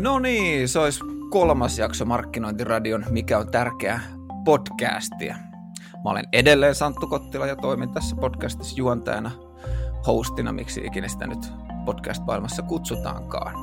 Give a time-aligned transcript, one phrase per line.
[0.00, 4.00] No niin, se olisi kolmas jakso Markkinointiradion Mikä on tärkeä
[4.44, 5.36] podcastia.
[6.04, 9.30] Mä olen edelleen Santtu Kottila ja toimin tässä podcastissa juontajana,
[10.06, 11.52] hostina, miksi ikinä sitä nyt
[11.84, 13.54] podcast-maailmassa kutsutaankaan.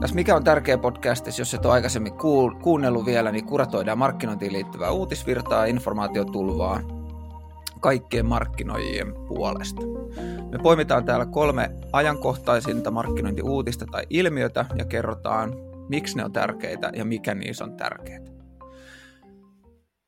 [0.00, 2.12] Tässä Mikä on tärkeä podcastissa, jos et ole aikaisemmin
[2.62, 6.95] kuunnellut vielä, niin kuratoidaan markkinointiin liittyvää uutisvirtaa, informaatiotulvaa
[7.80, 9.80] kaikkien markkinoijien puolesta.
[10.50, 15.52] Me poimitaan täällä kolme ajankohtaisinta markkinointiuutista tai ilmiötä ja kerrotaan,
[15.88, 18.20] miksi ne on tärkeitä ja mikä niissä on tärkeää.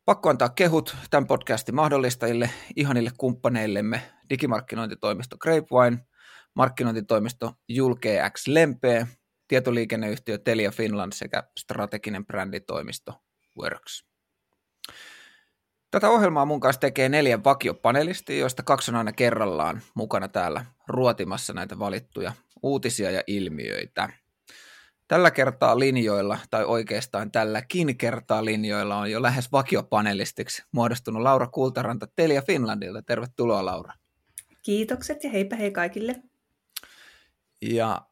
[0.04, 6.06] Pakko antaa kehut tämän podcastin mahdollistajille, ihanille kumppaneillemme, digimarkkinointitoimisto Grapevine,
[6.54, 9.06] markkinointitoimisto Julkee X Lempeä,
[9.48, 13.12] tietoliikenneyhtiö Telia Finland sekä strateginen bränditoimisto
[13.62, 14.07] Works.
[15.90, 21.52] Tätä ohjelmaa mun kanssa tekee neljä vakiopanelistia, joista kaksi on aina kerrallaan mukana täällä ruotimassa
[21.52, 24.08] näitä valittuja uutisia ja ilmiöitä.
[25.08, 32.06] Tällä kertaa linjoilla, tai oikeastaan tälläkin kertaa linjoilla on jo lähes vakiopanelistiksi muodostunut Laura Kultaranta
[32.16, 33.02] Telia Finlandilta.
[33.02, 33.92] Tervetuloa Laura.
[34.62, 36.14] Kiitokset ja heipä hei kaikille.
[37.62, 38.02] Ja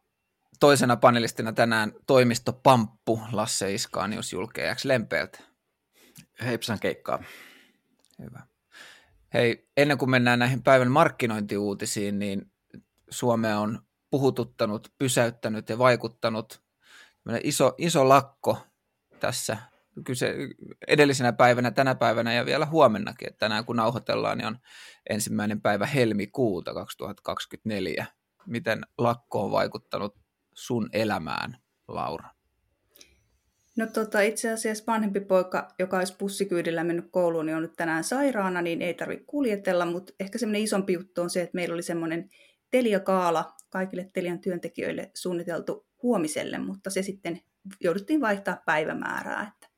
[0.60, 5.38] toisena panelistina tänään toimisto Pamppu Lasse Iskaanius julkeajaksi Lempeeltä.
[6.44, 7.22] Heipsan keikkaa.
[8.18, 8.46] Hyvä.
[9.34, 12.52] Hei, ennen kuin mennään näihin päivän markkinointiuutisiin, niin
[13.10, 16.62] Suomea on puhututtanut, pysäyttänyt ja vaikuttanut
[17.42, 18.58] iso, iso lakko
[19.20, 19.56] tässä
[20.04, 20.34] kyse,
[20.88, 23.28] edellisenä päivänä, tänä päivänä ja vielä huomennakin.
[23.28, 24.58] Että tänään kun nauhoitellaan, niin on
[25.10, 28.06] ensimmäinen päivä helmikuuta 2024.
[28.46, 30.16] Miten lakko on vaikuttanut
[30.54, 31.58] sun elämään,
[31.88, 32.35] Laura?
[33.76, 38.04] No tota, itse asiassa vanhempi poika, joka olisi bussikyydillä mennyt kouluun, niin on nyt tänään
[38.04, 41.82] sairaana, niin ei tarvitse kuljetella, mutta ehkä semmoinen isompi juttu on se, että meillä oli
[41.82, 42.30] semmoinen
[42.70, 47.40] Telia-kaala kaikille Telian työntekijöille suunniteltu huomiselle, mutta se sitten
[47.80, 49.68] jouduttiin vaihtaa päivämäärää, että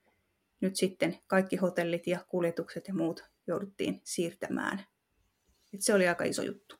[0.61, 4.85] nyt sitten kaikki hotellit ja kuljetukset ja muut jouduttiin siirtämään.
[5.75, 6.77] Et se oli aika iso juttu.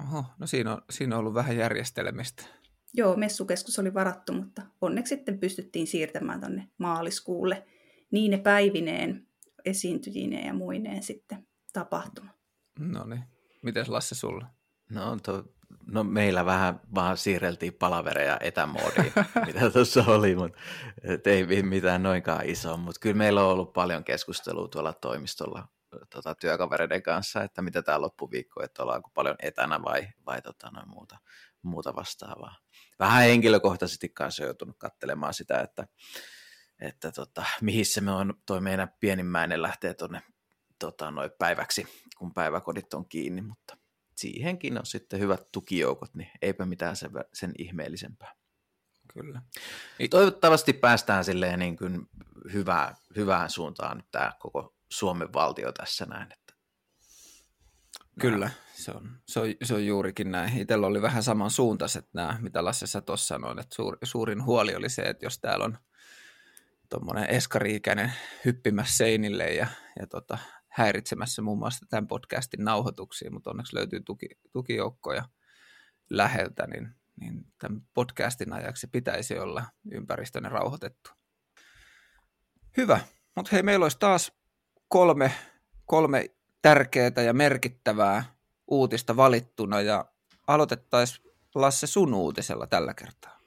[0.00, 2.42] Oho, no siinä on, siinä on ollut vähän järjestelemistä.
[2.94, 7.66] Joo, messukeskus oli varattu, mutta onneksi sitten pystyttiin siirtämään tuonne maaliskuulle
[8.10, 9.26] niin ne päivineen,
[9.64, 12.30] esiintyjineen ja muineen sitten tapahtuma.
[12.78, 13.22] No niin.
[13.62, 14.46] Miten Lasse sulla?
[14.90, 15.44] No, to,
[15.86, 19.12] no meillä vähän vaan siirreltiin palavereja etämoodiin,
[19.46, 20.58] mitä tuossa oli, mutta
[21.30, 25.68] ei mitään noinkaan isoa, mutta kyllä meillä on ollut paljon keskustelua tuolla toimistolla
[26.10, 30.88] tota, työkavereiden kanssa, että mitä tämä loppuviikko, että ollaanko paljon etänä vai, vai tota, noin
[30.88, 31.18] muuta,
[31.62, 32.54] muuta vastaavaa.
[32.98, 35.86] Vähän henkilökohtaisesti kanssa joutunut katselemaan sitä, että,
[36.80, 40.22] että tota, mihin se me on, toi meidän pienimmäinen lähtee tuonne
[40.78, 41.86] tota, noin päiväksi,
[42.16, 43.76] kun päiväkodit on kiinni, mutta
[44.16, 48.34] siihenkin on sitten hyvät tukijoukot, niin eipä mitään sen, sen ihmeellisempää.
[49.12, 49.42] Kyllä.
[50.10, 52.06] Toivottavasti päästään silleen niin kuin
[52.52, 56.32] hyvää, hyvään suuntaan nyt tämä koko Suomen valtio tässä näin.
[56.32, 56.54] Että
[58.20, 60.58] Kyllä, se on, se, on, se on juurikin näin.
[60.58, 64.74] Itsellä oli vähän saman suuntaiset nämä, mitä Lasse sä tuossa sanoit, että suur, suurin huoli
[64.74, 65.78] oli se, että jos täällä on
[66.88, 68.12] tuommoinen eskariikäinen
[68.44, 69.66] hyppimässä seinille ja,
[70.00, 70.38] ja tota,
[70.68, 75.28] häiritsemässä muun muassa tämän podcastin nauhoituksia, mutta onneksi löytyy tuki, tukijoukkoja
[76.10, 81.10] läheltä, niin, niin tämän podcastin ajaksi pitäisi olla ympäristönne rauhoitettu.
[82.76, 83.00] Hyvä,
[83.36, 84.32] mutta hei, meillä olisi taas
[84.88, 85.32] kolme,
[85.86, 86.30] kolme
[86.62, 88.35] tärkeää ja merkittävää
[88.68, 90.04] uutista valittuna ja
[90.46, 93.40] aloitettaisiin Lasse sun uutisella tällä kertaa.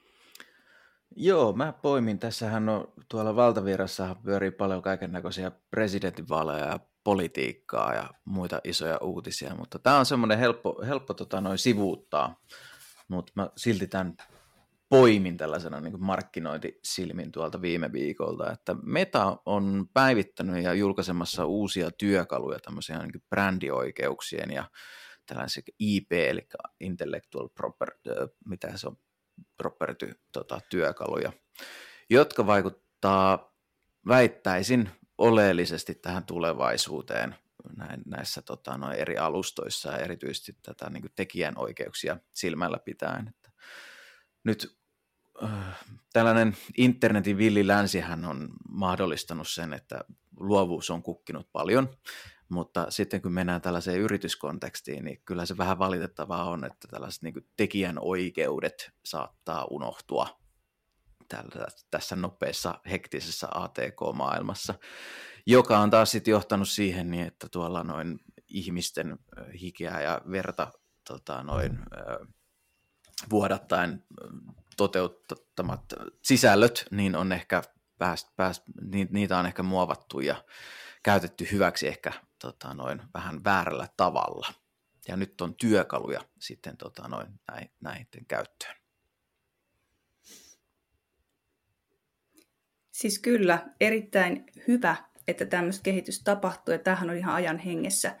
[1.16, 2.18] Joo, mä poimin.
[2.18, 9.54] Tässähän on tuolla valtavirrassa pyörii paljon kaiken näköisiä presidentinvaaleja ja politiikkaa ja muita isoja uutisia,
[9.54, 12.40] mutta tämä on semmoinen helppo, helppo tota, noin sivuuttaa,
[13.08, 14.16] mutta mä silti tämän
[14.88, 22.58] poimin tällaisena niin markkinointisilmin tuolta viime viikolta, että Meta on päivittänyt ja julkaisemassa uusia työkaluja
[22.60, 24.64] tämmöisiä niin brändioikeuksien ja
[25.30, 26.48] tällaisia IP, eli
[26.80, 28.10] intellectual property,
[28.44, 28.96] mitä se on,
[29.56, 31.32] property tota, työkaluja,
[32.10, 33.54] jotka vaikuttaa,
[34.08, 37.34] väittäisin, oleellisesti tähän tulevaisuuteen
[37.76, 43.28] näin, näissä tota, noin eri alustoissa ja erityisesti tätä niin tekijänoikeuksia silmällä pitäen.
[43.28, 43.50] Että
[44.44, 44.78] nyt
[45.42, 50.04] äh, tällainen internetin villi länsihän on mahdollistanut sen, että
[50.36, 51.96] luovuus on kukkinut paljon,
[52.50, 57.48] mutta sitten kun mennään tällaiseen yrityskontekstiin, niin kyllä se vähän valitettavaa on, että tällaiset niin
[57.56, 60.40] tekijänoikeudet saattaa unohtua
[61.28, 64.74] tällä, tässä nopeassa, hektisessä ATK-maailmassa,
[65.46, 68.18] joka on taas sitten johtanut siihen, niin että tuolla noin
[68.48, 69.18] ihmisten
[69.60, 70.72] hikeä ja verta
[71.08, 71.78] tota, noin,
[73.30, 74.04] vuodattaen
[74.76, 75.84] toteuttamat
[76.22, 77.62] sisällöt, niin on ehkä
[77.98, 78.62] pääst, pääst,
[79.10, 80.44] niitä on ehkä muovattu ja
[81.02, 84.48] käytetty hyväksi ehkä tota, noin vähän väärällä tavalla.
[85.08, 88.76] Ja nyt on työkaluja sitten tota, noin, näin, näiden käyttöön.
[92.90, 94.96] Siis kyllä, erittäin hyvä,
[95.28, 98.16] että tämmöistä kehitystä tapahtuu, ja tämähän on ihan ajan hengessä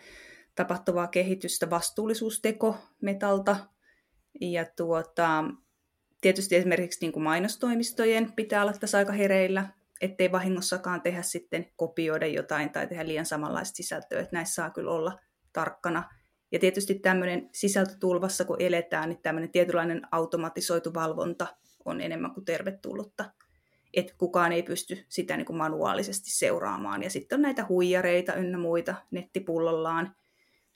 [0.54, 3.56] tapahtuvaa kehitystä, vastuullisuusteko metalta,
[4.40, 5.44] ja tuota,
[6.20, 9.68] tietysti esimerkiksi niin kuin mainostoimistojen pitää olla tässä aika hereillä,
[10.00, 14.90] ettei vahingossakaan tehdä sitten kopioida jotain tai tehdä liian samanlaista sisältöä, että näissä saa kyllä
[14.90, 15.20] olla
[15.52, 16.10] tarkkana.
[16.52, 21.46] Ja tietysti tämmöinen sisältötulvassa, kun eletään, niin tämmöinen tietynlainen automatisoitu valvonta
[21.84, 23.30] on enemmän kuin tervetullutta.
[23.94, 27.02] Että kukaan ei pysty sitä niin kuin manuaalisesti seuraamaan.
[27.02, 30.16] Ja sitten on näitä huijareita ynnä muita nettipullollaan,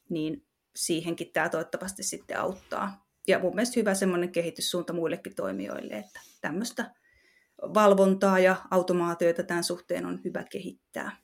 [0.08, 0.46] niin
[0.76, 3.06] siihenkin tämä toivottavasti sitten auttaa.
[3.28, 6.90] Ja mun mielestä hyvä semmoinen kehityssuunta muillekin toimijoille, että tämmöistä
[7.62, 11.16] valvontaa ja automaatioita tämän suhteen on hyvä kehittää.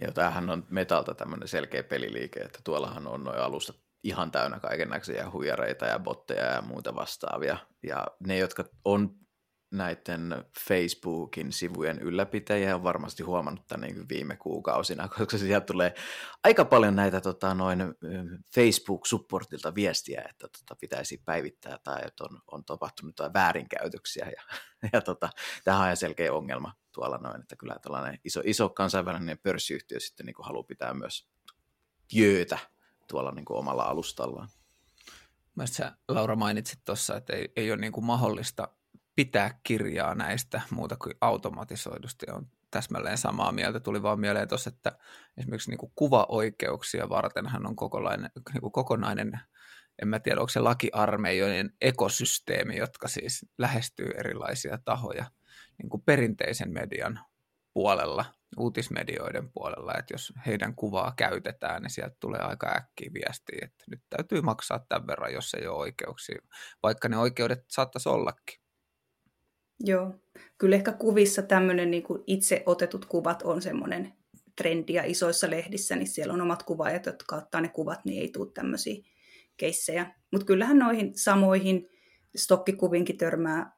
[0.00, 4.88] Ja tämähän on Metalta tämmöinen selkeä peliliike, että tuollahan on noin alustat ihan täynnä kaiken
[4.88, 7.56] näköisiä huijareita ja botteja ja muuta vastaavia.
[7.82, 9.21] Ja ne, jotka on
[9.72, 15.94] näiden Facebookin sivujen ylläpitäjiä on varmasti huomannut tämän niin viime kuukausina, koska sieltä tulee
[16.44, 17.80] aika paljon näitä tota, noin
[18.54, 24.30] Facebook-supportilta viestiä, että tota, pitäisi päivittää tai että on, on tapahtunut jotain väärinkäytöksiä.
[24.36, 24.42] Ja,
[24.92, 25.30] ja tota,
[25.64, 30.36] tämähän on selkeä ongelma tuolla noin, että kyllä tällainen iso, iso kansainvälinen pörssiyhtiö sitten niin
[30.42, 31.28] haluaa pitää myös
[32.12, 32.58] jöötä
[33.08, 34.48] tuolla niin omalla alustallaan.
[35.54, 38.68] Mielestäni sä, Laura, mainitsit tuossa, että ei, ei ole niin kuin mahdollista
[39.14, 42.26] pitää kirjaa näistä muuta kuin automatisoidusti.
[42.30, 43.80] On täsmälleen samaa mieltä.
[43.80, 44.98] Tuli vaan mieleen tuossa, että
[45.36, 49.40] esimerkiksi niin kuin kuvaoikeuksia vartenhan on kokonainen, niin kuin kokonainen
[50.02, 55.24] en mä tiedä, onko se lakiarmeijojen ekosysteemi, jotka siis lähestyy erilaisia tahoja
[55.78, 57.20] niin kuin perinteisen median
[57.72, 58.24] puolella,
[58.58, 64.00] uutismedioiden puolella, että jos heidän kuvaa käytetään, niin sieltä tulee aika äkkiä viestiä, että nyt
[64.10, 66.42] täytyy maksaa tämän verran, jos ei ole oikeuksia,
[66.82, 68.61] vaikka ne oikeudet saattaisi ollakin.
[69.84, 70.14] Joo,
[70.58, 74.12] kyllä ehkä kuvissa tämmöinen niin kuin itse otetut kuvat on semmoinen
[74.56, 78.28] trendi ja isoissa lehdissä, niin siellä on omat kuvaajat, jotka ottaa ne kuvat, niin ei
[78.28, 79.04] tule tämmöisiä
[79.56, 80.14] keissejä.
[80.32, 81.88] Mutta kyllähän noihin samoihin
[82.36, 83.76] stokkikuvinkin törmää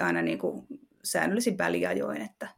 [0.00, 0.66] aina niin kuin
[1.04, 2.48] säännöllisin väliajoin, että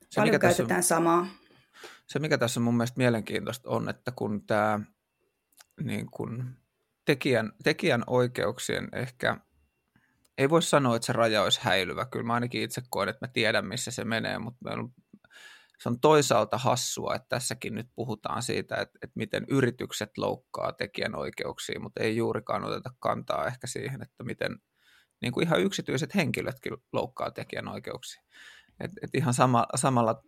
[0.00, 1.26] se, paljon mikä käytetään tässä samaa.
[2.06, 4.80] Se, mikä tässä mun mielestä mielenkiintoista on, että kun tämä
[5.80, 6.56] niin kun
[7.04, 9.36] tekijän, tekijän oikeuksien ehkä
[10.38, 12.06] ei voi sanoa, että se raja olisi häilyvä.
[12.06, 14.92] Kyllä mä ainakin itse koen, että mä tiedän, missä se menee, mutta on,
[15.78, 21.80] se on toisaalta hassua, että tässäkin nyt puhutaan siitä, että, että miten yritykset loukkaa tekijänoikeuksia,
[21.80, 24.58] mutta ei juurikaan oteta kantaa ehkä siihen, että miten
[25.22, 28.22] niin kuin ihan yksityiset henkilötkin loukkaa tekijänoikeuksia.
[28.80, 30.22] Et, et ihan sama, samalla,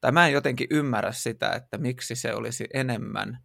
[0.00, 3.38] tai mä en jotenkin ymmärrä sitä, että miksi se olisi enemmän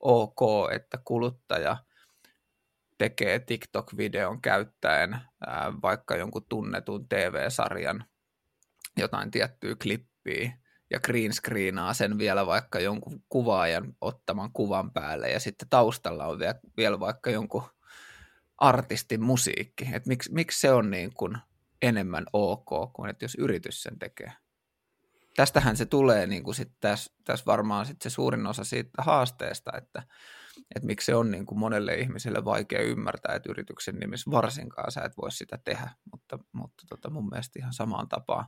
[0.00, 0.40] ok,
[0.72, 1.76] että kuluttaja–
[3.02, 8.04] tekee TikTok-videon käyttäen ää, vaikka jonkun tunnetun TV-sarjan
[8.96, 10.58] jotain tiettyä klippiä
[10.90, 16.38] ja green screenaa sen vielä vaikka jonkun kuvaajan ottaman kuvan päälle ja sitten taustalla on
[16.38, 17.62] vielä, vielä vaikka jonkun
[18.58, 19.88] artistin musiikki.
[19.92, 21.38] Et miksi, miksi se on niin kuin
[21.82, 24.32] enemmän ok kuin että jos yritys sen tekee?
[25.36, 29.72] Tästähän se tulee niin kuin sit tässä, tässä varmaan sit se suurin osa siitä haasteesta,
[29.78, 30.02] että
[30.74, 35.00] että miksi se on niin kuin monelle ihmiselle vaikea ymmärtää, että yrityksen nimissä varsinkaan sä
[35.00, 38.46] et voi sitä tehdä, mutta, mutta tota mun mielestä ihan samaan tapaan.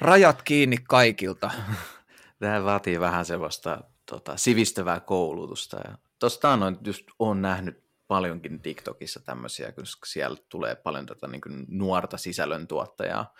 [0.00, 1.50] Rajat kiinni kaikilta.
[2.38, 5.76] Tämä vaatii vähän sellaista tota, sivistävää koulutusta.
[5.84, 11.40] Ja tuosta on just on nähnyt paljonkin TikTokissa tämmöisiä, koska siellä tulee paljon tätä niin
[11.40, 13.34] kuin nuorta sisällöntuottajaa,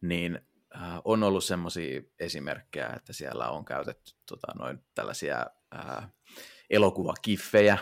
[0.00, 0.40] niin
[0.76, 6.08] äh, on ollut semmoisia esimerkkejä, että siellä on käytetty tota, noin tällaisia äh,
[6.70, 7.78] elokuvakiffejä,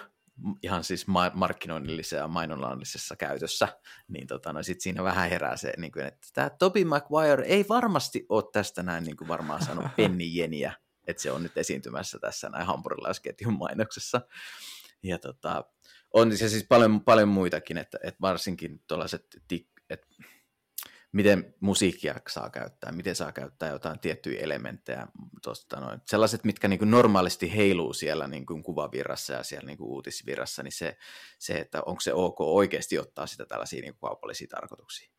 [0.62, 3.68] ihan siis markkinoinnillisessa ja mainonnallisessa käytössä,
[4.08, 7.64] niin tota, no sit siinä vähän herää se, niin kuin, että tämä Toby Maguire ei
[7.68, 9.92] varmasti ole tästä näin niin kuin varmaan sanonut
[10.32, 10.72] jeniä,
[11.06, 14.20] että se on nyt esiintymässä tässä näin hampurilaisketjun mainoksessa.
[15.02, 15.64] Ja tota,
[16.12, 19.26] on se siis paljon, paljon muitakin, että, että varsinkin tuollaiset,
[19.90, 20.06] että
[21.12, 25.06] miten musiikkia saa käyttää, miten saa käyttää jotain tiettyjä elementtejä,
[25.42, 26.00] tosta noin.
[26.06, 30.72] sellaiset, mitkä niin normaalisti heiluu siellä niin kuin kuvavirrassa ja siellä niin kuin uutisvirrassa, niin
[30.72, 30.96] se,
[31.38, 35.12] se, että onko se ok oikeasti ottaa sitä tällaisia niin kaupallisia tarkoituksia.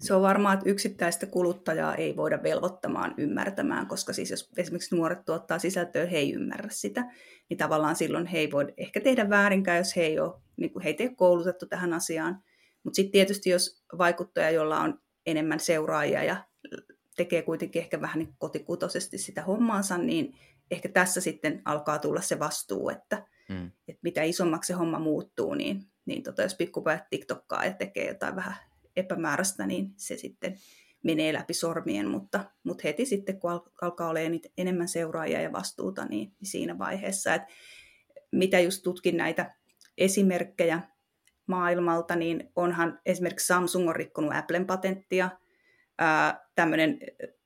[0.00, 5.24] Se on varmaan, että yksittäistä kuluttajaa ei voida velvoittamaan ymmärtämään, koska siis jos esimerkiksi nuoret
[5.24, 7.04] tuottaa sisältöä, he ei ymmärrä sitä,
[7.48, 10.82] niin tavallaan silloin he ei voi ehkä tehdä väärinkään, jos he ei ole, niin kuin
[10.82, 12.42] heitä ei ole koulutettu tähän asiaan.
[12.88, 16.44] Mutta sitten tietysti jos vaikuttaja, jolla on enemmän seuraajia ja
[17.16, 20.34] tekee kuitenkin ehkä vähän niin kotikutoisesti sitä hommaansa, niin
[20.70, 23.70] ehkä tässä sitten alkaa tulla se vastuu, että, mm.
[23.88, 28.36] että mitä isommaksi se homma muuttuu, niin, niin tota, jos pikkupojat TikTokkaa ja tekee jotain
[28.36, 28.54] vähän
[28.96, 30.58] epämääräistä, niin se sitten
[31.04, 33.50] menee läpi sormien, mutta, mutta heti sitten kun
[33.82, 34.20] alkaa olla
[34.58, 37.48] enemmän seuraajia ja vastuuta, niin, niin siinä vaiheessa, että
[38.32, 39.54] mitä just tutkin näitä
[39.98, 40.82] esimerkkejä
[41.48, 45.30] maailmalta, niin onhan esimerkiksi Samsung on rikkonut Applen patenttia,
[46.54, 46.98] tämmöinen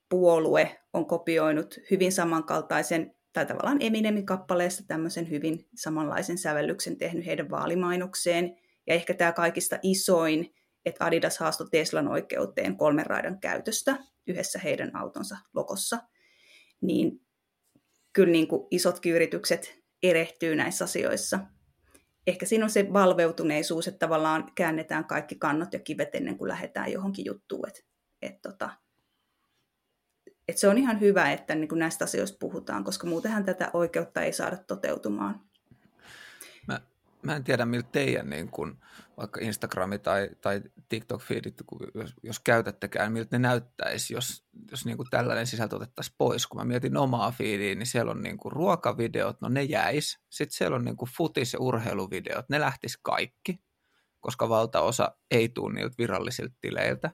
[0.09, 7.49] puolue on kopioinut hyvin samankaltaisen, tai tavallaan Eminemin kappaleesta tämmöisen hyvin samanlaisen sävellyksen tehnyt heidän
[7.49, 8.57] vaalimainokseen,
[8.87, 10.53] ja ehkä tämä kaikista isoin,
[10.85, 15.97] että Adidas haastoi Teslan oikeuteen kolmen raidan käytöstä yhdessä heidän autonsa lokossa,
[16.81, 17.21] niin
[18.13, 21.39] kyllä niin kuin isotkin yritykset erehtyy näissä asioissa.
[22.27, 26.91] Ehkä siinä on se valveutuneisuus, että tavallaan käännetään kaikki kannot ja kivet ennen kuin lähdetään
[26.91, 27.67] johonkin juttuun.
[27.67, 27.81] Että,
[28.21, 28.69] että, tota,
[30.47, 34.21] että se on ihan hyvä, että niin kuin näistä asioista puhutaan, koska muutenhan tätä oikeutta
[34.21, 35.52] ei saada toteutumaan.
[37.23, 38.79] Mä, en tiedä, miltä teidän niin kun,
[39.17, 41.63] vaikka Instagrami tai, tai TikTok-feedit,
[41.95, 46.47] jos, jos käytättekään, miltä ne näyttäisi, jos, jos niin kuin tällainen sisältö otettaisiin pois.
[46.47, 50.19] Kun mä mietin omaa feediä, niin siellä on niin kuin ruokavideot, no ne jäis.
[50.29, 53.59] Sitten siellä on niin kuin futis- ja urheiluvideot, ne lähtis kaikki,
[54.19, 57.11] koska valtaosa ei tule niiltä virallisilta tileiltä.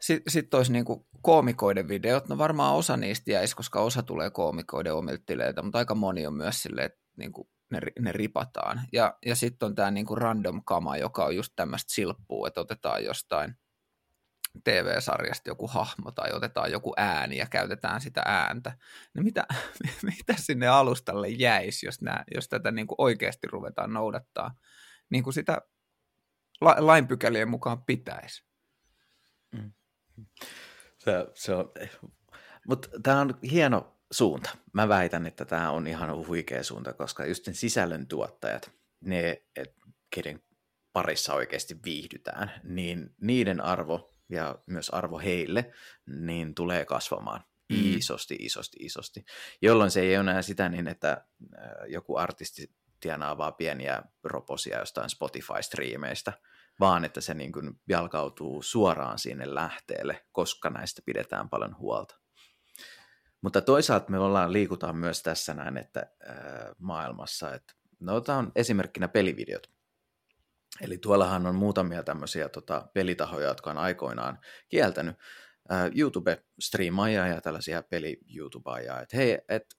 [0.00, 4.30] Sitten, sitten olisi niin kuin koomikoiden videot, no varmaan osa niistä jäisi, koska osa tulee
[4.30, 8.80] koomikoiden omilta tileiltä, mutta aika moni on myös silleen, että niin kuin ne, ne ripataan.
[8.92, 13.04] Ja, ja sitten on tämä niinku random kama, joka on just tämmöistä silppua, että otetaan
[13.04, 13.54] jostain
[14.64, 18.78] TV-sarjasta joku hahmo tai otetaan joku ääni ja käytetään sitä ääntä.
[19.14, 19.46] No mitä,
[20.16, 24.54] mitä sinne alustalle jäisi, jos, nää, jos tätä niinku oikeasti ruvetaan noudattaa,
[25.10, 25.62] niin kuin sitä
[26.60, 28.44] la, lainpykälien mukaan pitäisi?
[29.52, 29.72] Mm.
[30.98, 31.72] Se, se on,
[32.68, 34.50] mutta tämä on hieno suunta.
[34.72, 39.74] Mä väitän, että tämä on ihan huikea suunta, koska just ne sisällöntuottajat, ne, et,
[40.14, 40.42] kenen
[40.92, 45.72] parissa oikeasti viihdytään, niin niiden arvo ja myös arvo heille,
[46.06, 47.96] niin tulee kasvamaan mm.
[47.96, 49.24] isosti, isosti, isosti.
[49.62, 51.24] Jolloin se ei ole enää sitä niin, että
[51.86, 56.32] joku artisti tienaa vaan pieniä roposia jostain Spotify-striimeistä,
[56.80, 62.17] vaan että se niin kuin jalkautuu suoraan sinne lähteelle, koska näistä pidetään paljon huolta.
[63.40, 66.36] Mutta toisaalta me ollaan, liikutaan myös tässä näin, että äh,
[66.78, 69.70] maailmassa, että no otetaan esimerkkinä pelivideot.
[70.80, 75.16] Eli tuollahan on muutamia tämmöisiä tota, pelitahoja, jotka on aikoinaan kieltänyt
[75.72, 79.78] äh, YouTube-striimaajia ja tällaisia peli-YouTubeajia, että hei, et,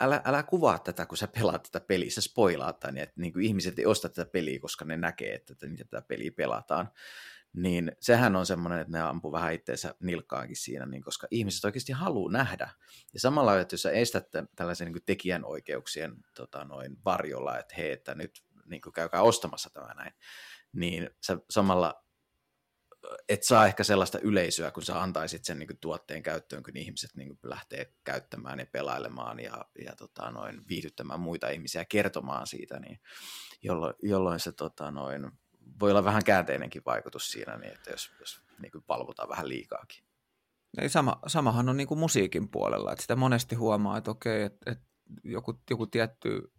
[0.00, 3.78] älä, älä kuvaa tätä, kun sä pelaat tätä peliä, sä spoilaat tämän, että niin ihmiset
[3.78, 6.88] ei osta tätä peliä, koska ne näkee, että, että miten tätä peliä pelataan
[7.52, 11.92] niin sehän on semmoinen, että ne ampuu vähän itseensä nilkkaankin siinä, niin koska ihmiset oikeasti
[11.92, 12.70] haluaa nähdä.
[13.14, 14.26] Ja samalla, että jos sä estät
[14.56, 20.12] tällaisen niin tekijänoikeuksien tota, noin varjolla, että hei, että nyt niin käykää ostamassa tämä näin,
[20.72, 22.04] niin sä samalla
[23.28, 27.38] et saa ehkä sellaista yleisöä, kun sä antaisit sen niin tuotteen käyttöön, kun ihmiset niin
[27.42, 33.00] lähtee käyttämään ja pelailemaan ja, ja tota, noin, viihdyttämään muita ihmisiä kertomaan siitä, niin
[33.62, 35.30] jolloin, jolloin se tota, noin,
[35.80, 40.04] voi olla vähän käänteinenkin vaikutus siinä, niin että jos, jos niin kuin valvotaan vähän liikaakin.
[40.78, 44.70] Ei, sama, samahan on niin kuin musiikin puolella, että sitä monesti huomaa, että okei, että,
[44.70, 44.84] että
[45.24, 46.52] joku, joku tietty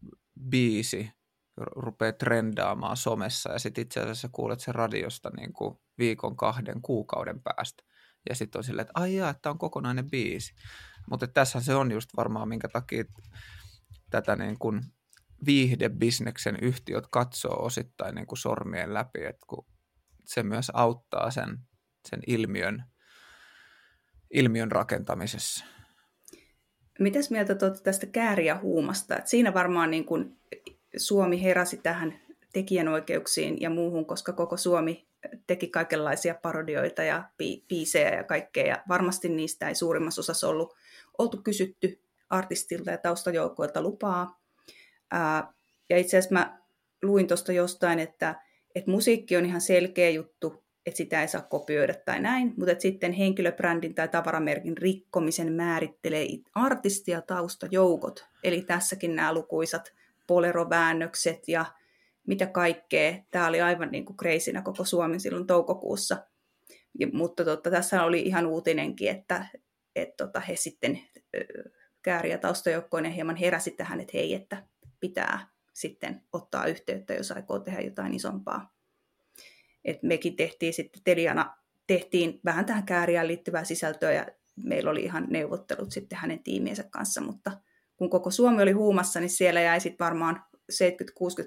[0.50, 1.12] biisi
[1.58, 7.42] rupeaa trendaamaan somessa ja sitten itse asiassa kuulet sen radiosta niin kuin viikon, kahden, kuukauden
[7.42, 7.84] päästä.
[8.30, 10.54] Ja sitten on silleen, että ai jaa, että on kokonainen biisi.
[11.10, 13.04] Mutta tässä se on just varmaan, minkä takia
[14.10, 14.82] tätä niin kuin
[15.46, 19.66] viihdebisneksen yhtiöt katsoo osittain niin kuin sormien läpi, että kun
[20.26, 21.60] se myös auttaa sen,
[22.10, 22.84] sen ilmiön,
[24.34, 25.66] ilmiön rakentamisessa.
[27.00, 29.18] Mitäs mieltä tuot tästä kääriä huumasta?
[29.18, 30.38] Et siinä varmaan niin kuin
[30.98, 32.20] Suomi heräsi tähän
[32.54, 35.10] tekijänoikeuksiin ja muuhun, koska koko Suomi
[35.48, 37.30] teki kaikenlaisia parodioita ja
[37.68, 38.68] biisejä ja kaikkea.
[38.68, 40.76] Ja varmasti niistä ei suurimmassa osassa ollut
[41.18, 44.39] oltu kysytty artistilta ja taustajoukoilta lupaa.
[45.90, 46.60] Ja itse asiassa mä
[47.04, 48.36] luin tuosta jostain, että,
[48.76, 52.82] että musiikki on ihan selkeä juttu, että sitä ei saa kopioida tai näin, mutta että
[52.82, 58.26] sitten henkilöbrändin tai tavaramerkin rikkomisen määrittelee artisti- ja taustajoukot.
[58.44, 59.94] Eli tässäkin nämä lukuisat
[60.28, 61.66] poleroväännökset ja
[62.28, 63.16] mitä kaikkea.
[63.32, 64.18] Tämä oli aivan niin kuin
[64.64, 66.18] koko Suomi silloin toukokuussa.
[67.00, 69.46] Ja, mutta totta, tässä oli ihan uutinenkin, että
[69.96, 71.00] et, tota, he sitten
[72.02, 74.64] kääriä taustajoukkoinen hieman heräsi tähän, että hei, että
[75.00, 78.76] pitää sitten ottaa yhteyttä, jos aikoo tehdä jotain isompaa.
[79.86, 81.56] Et mekin tehtiin sitten Teliana,
[81.88, 84.26] tehtiin vähän tähän kääriään liittyvää sisältöä ja
[84.56, 87.52] meillä oli ihan neuvottelut sitten hänen tiimiensä kanssa, mutta
[87.98, 90.76] kun koko Suomi oli huumassa, niin siellä jäi sitten varmaan 70-60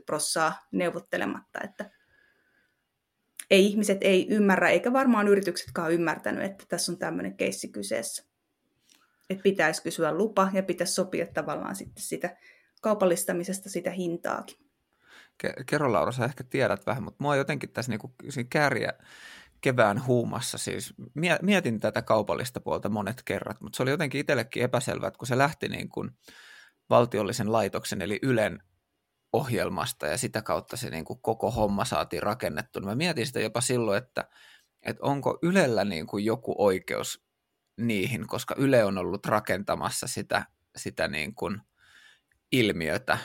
[0.07, 1.91] prossaa neuvottelematta, että
[3.51, 8.25] ei ihmiset ei ymmärrä, eikä varmaan yrityksetkaan ymmärtänyt, että tässä on tämmöinen keissi kyseessä.
[9.31, 12.37] Että pitäisi kysyä lupa ja pitäisi sopia tavallaan sitten sitä
[12.83, 14.57] kaupallistamisesta sitä hintaakin.
[15.67, 18.15] Kerro Laura, sä ehkä tiedät vähän, mutta mua jotenkin tässä niinku,
[18.51, 18.93] kärjä
[19.61, 20.95] kevään huumassa, siis
[21.43, 25.39] mietin tätä kaupallista puolta monet kerrat, mutta se oli jotenkin itsellekin epäselvää, että kun se
[25.39, 26.11] lähti niin kuin
[26.91, 28.59] valtiollisen laitoksen eli Ylen
[29.33, 33.41] ohjelmasta ja sitä kautta se niin kuin koko homma saatiin rakennettu, niin mä mietin sitä
[33.41, 34.29] jopa silloin, että,
[34.83, 37.25] että onko Ylellä niin kuin joku oikeus
[37.81, 40.47] niihin, koska Yle on ollut rakentamassa sitä,
[40.77, 41.61] sitä niin kuin
[42.53, 43.19] ilmiötä,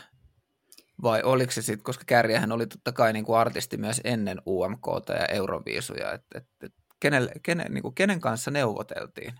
[1.01, 5.13] vai oliko se sitten, koska Kärjähän oli totta kai niin kuin artisti myös ennen UMKta
[5.13, 9.33] ja Euroviisuja, että, että, että kenen, kenen, niin kuin kenen kanssa neuvoteltiin?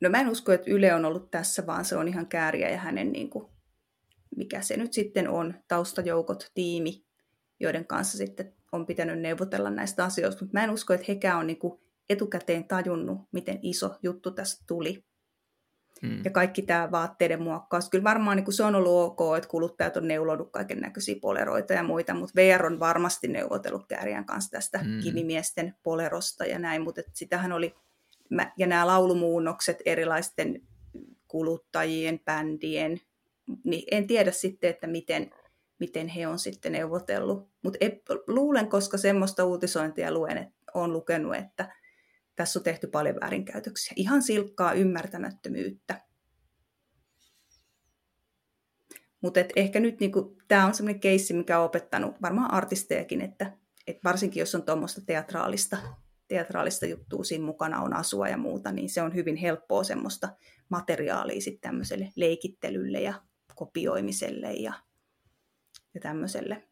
[0.00, 2.78] No mä en usko, että Yle on ollut tässä, vaan se on ihan Kääriä ja
[2.78, 3.52] hänen, niin kuin,
[4.36, 7.04] mikä se nyt sitten on, taustajoukot, tiimi,
[7.60, 11.46] joiden kanssa sitten on pitänyt neuvotella näistä asioista, mutta mä en usko, että hekään on
[11.46, 15.04] niin kuin etukäteen tajunnut, miten iso juttu tästä tuli.
[16.02, 16.20] Mm.
[16.24, 17.90] Ja kaikki tämä vaatteiden muokkaus.
[17.90, 21.82] Kyllä varmaan niin se on ollut ok, että kuluttajat on neulonut kaiken näköisiä poleroita ja
[21.82, 25.00] muita, mutta VR on varmasti neuvotellut Kääriän kanssa tästä mm.
[25.02, 27.74] kivimiesten polerosta ja näin, mutta sitähän oli,
[28.56, 30.62] ja nämä laulumuunnokset erilaisten
[31.28, 33.00] kuluttajien, bändien,
[33.64, 35.30] niin en tiedä sitten, että miten,
[35.78, 37.48] miten he on sitten neuvotellut.
[37.62, 37.78] Mutta
[38.26, 41.81] luulen, koska semmoista uutisointia luen, että olen lukenut, että
[42.36, 43.92] tässä on tehty paljon väärinkäytöksiä.
[43.96, 46.00] Ihan silkkaa ymmärtämättömyyttä.
[49.20, 53.52] Mutta ehkä nyt niinku, tämä on sellainen keissi, mikä on opettanut varmaan artistejakin, että
[53.86, 55.78] et varsinkin jos on tuommoista teatraalista,
[56.28, 60.28] teatraalista juttua siinä mukana on asua ja muuta, niin se on hyvin helppoa semmoista
[60.68, 63.14] materiaalia sitten tämmöiselle leikittelylle ja
[63.54, 64.72] kopioimiselle ja,
[65.94, 66.68] ja tämmöiselle.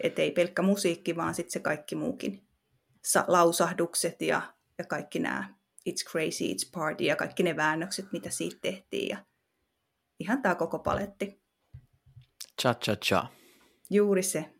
[0.00, 2.47] Että ei pelkkä musiikki, vaan sitten se kaikki muukin
[3.26, 4.42] lausahdukset ja,
[4.78, 5.54] ja kaikki nämä
[5.88, 9.08] It's Crazy, It's Party ja kaikki ne väännökset, mitä siitä tehtiin.
[9.08, 9.24] Ja
[10.20, 11.42] ihan tämä koko paletti.
[12.62, 13.26] Cha cha cha.
[13.90, 14.54] Juuri se.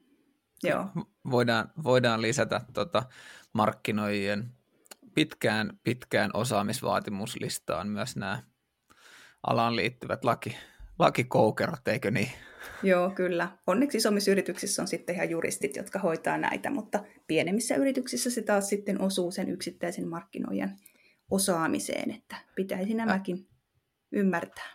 [0.63, 0.87] Joo.
[1.31, 3.03] Voidaan, voidaan lisätä tota
[3.53, 4.55] markkinoijien
[5.15, 8.43] pitkään, pitkään osaamisvaatimuslistaan myös nämä
[9.47, 10.57] alaan liittyvät laki,
[10.99, 12.33] lakikoukerot, eikö niin?
[12.83, 13.49] Joo, kyllä.
[13.67, 18.69] Onneksi isommissa yrityksissä on sitten ihan juristit, jotka hoitaa näitä, mutta pienemmissä yrityksissä se taas
[18.69, 20.77] sitten osuu sen yksittäisen markkinoijan
[21.31, 23.49] osaamiseen, että pitäisi nämäkin
[24.13, 24.71] ymmärtää.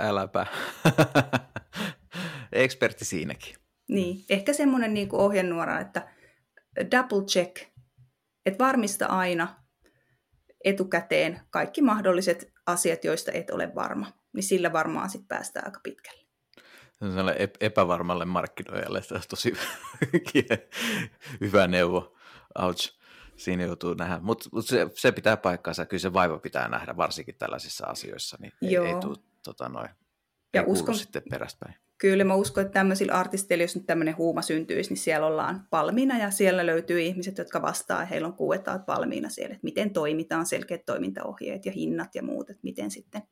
[0.00, 0.46] Äläpä.
[2.52, 3.54] Ekspertti siinäkin.
[3.88, 6.08] Niin, ehkä semmoinen niin kuin ohjenuora, että
[6.90, 7.56] double check,
[8.46, 9.64] että varmista aina
[10.64, 16.25] etukäteen kaikki mahdolliset asiat, joista et ole varma, niin sillä varmaan sitten päästään aika pitkälle
[17.00, 19.52] sellainen epävarmalle markkinoijalle tosi
[21.40, 22.16] hyvä neuvo.
[22.58, 22.96] Ouch.
[23.36, 24.18] Siinä joutuu nähdä.
[24.22, 25.86] Mutta mut se, se, pitää paikkaansa.
[25.86, 28.36] Kyllä se vaiva pitää nähdä, varsinkin tällaisissa asioissa.
[28.40, 29.88] Niin ei, ei tule tota, noin,
[30.54, 31.74] ja ei uskon, sitten peräspäin.
[31.98, 36.18] Kyllä mä uskon, että tämmöisillä artisteilla, jos nyt tämmöinen huuma syntyisi, niin siellä ollaan valmiina
[36.18, 38.04] ja siellä löytyy ihmiset, jotka vastaa.
[38.04, 42.60] Heillä on kuetaat valmiina siellä, että miten toimitaan, selkeät toimintaohjeet ja hinnat ja muut, että
[42.62, 43.22] miten sitten,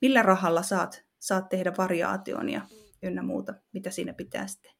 [0.00, 2.60] millä rahalla saat, saat tehdä variaation ja
[3.02, 4.72] ynnä muuta, mitä siinä pitää sitten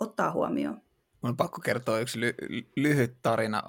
[0.00, 0.74] ottaa huomioon.
[1.22, 3.62] Mun on pakko kertoa yksi ly- lyhyt tarina.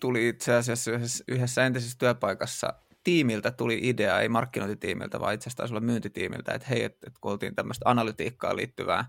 [0.00, 5.74] Tuli itse asiassa yhdessä, yhdessä entisessä työpaikassa tiimiltä tuli idea, ei markkinointitiimiltä, vaan itse asiassa
[5.74, 9.04] olla myyntitiimiltä, että hei, että, että kun oltiin tämmöistä analytiikkaan liittyvää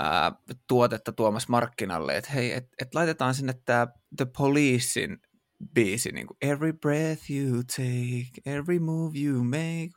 [0.00, 0.32] ää,
[0.66, 5.18] tuotetta tuomassa markkinalle, että hei, että et laitetaan sinne tämä The Policein
[5.74, 9.90] biisi, niin kuin Every breath you take, every move you make,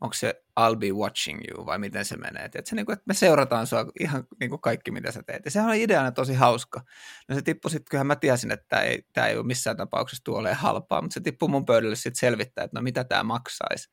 [0.00, 2.50] onko se I'll be watching you vai miten se menee.
[2.64, 5.44] Se, niin kuin, että me seurataan sua ihan niin kuin kaikki, mitä sä teet.
[5.44, 6.80] Ja sehän on ideana tosi hauska.
[7.28, 10.24] No se tippui sitten, kyllähän mä tiesin, että tämä ei, tämä ei ole missään tapauksessa
[10.24, 13.90] tuolle halpaa, mutta se tippui mun pöydälle sitten selvittää, että no mitä tämä maksaisi.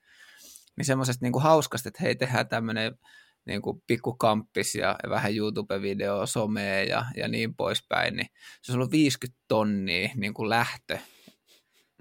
[0.77, 2.97] Niin semmoisesta niin kuin hauskasta, että hei, tehdään tämmöinen
[3.45, 8.27] niin kuin pikkukamppis ja vähän YouTube-video, somea ja, ja niin poispäin, niin
[8.61, 10.97] se on ollut 50 tonnia niin kuin lähtö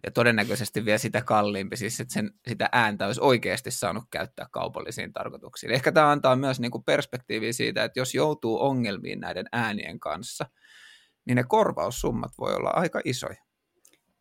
[0.05, 5.13] ja todennäköisesti vielä sitä kalliimpi, siis että sen, sitä ääntä olisi oikeasti saanut käyttää kaupallisiin
[5.13, 5.73] tarkoituksiin.
[5.73, 10.47] Ehkä tämä antaa myös niin kuin perspektiiviä siitä, että jos joutuu ongelmiin näiden äänien kanssa,
[11.27, 13.45] niin ne korvaussummat voi olla aika isoja.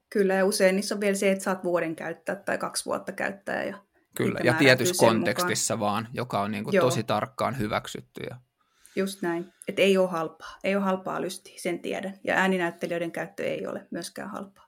[0.09, 3.63] Kyllä, ja usein niissä on vielä se, että saat vuoden käyttää tai kaksi vuotta käyttää.
[3.63, 3.77] Ja
[4.17, 5.91] Kyllä, ja tietyssä kontekstissa mukaan.
[5.91, 8.23] vaan, joka on niin kuin tosi tarkkaan hyväksytty.
[8.29, 8.35] Ja...
[8.95, 10.59] Just näin, että ei ole halpaa.
[10.63, 12.19] Ei ole halpaa lystiä, sen tiedän.
[12.23, 14.62] Ja ääninäyttelijöiden käyttö ei ole myöskään halpaa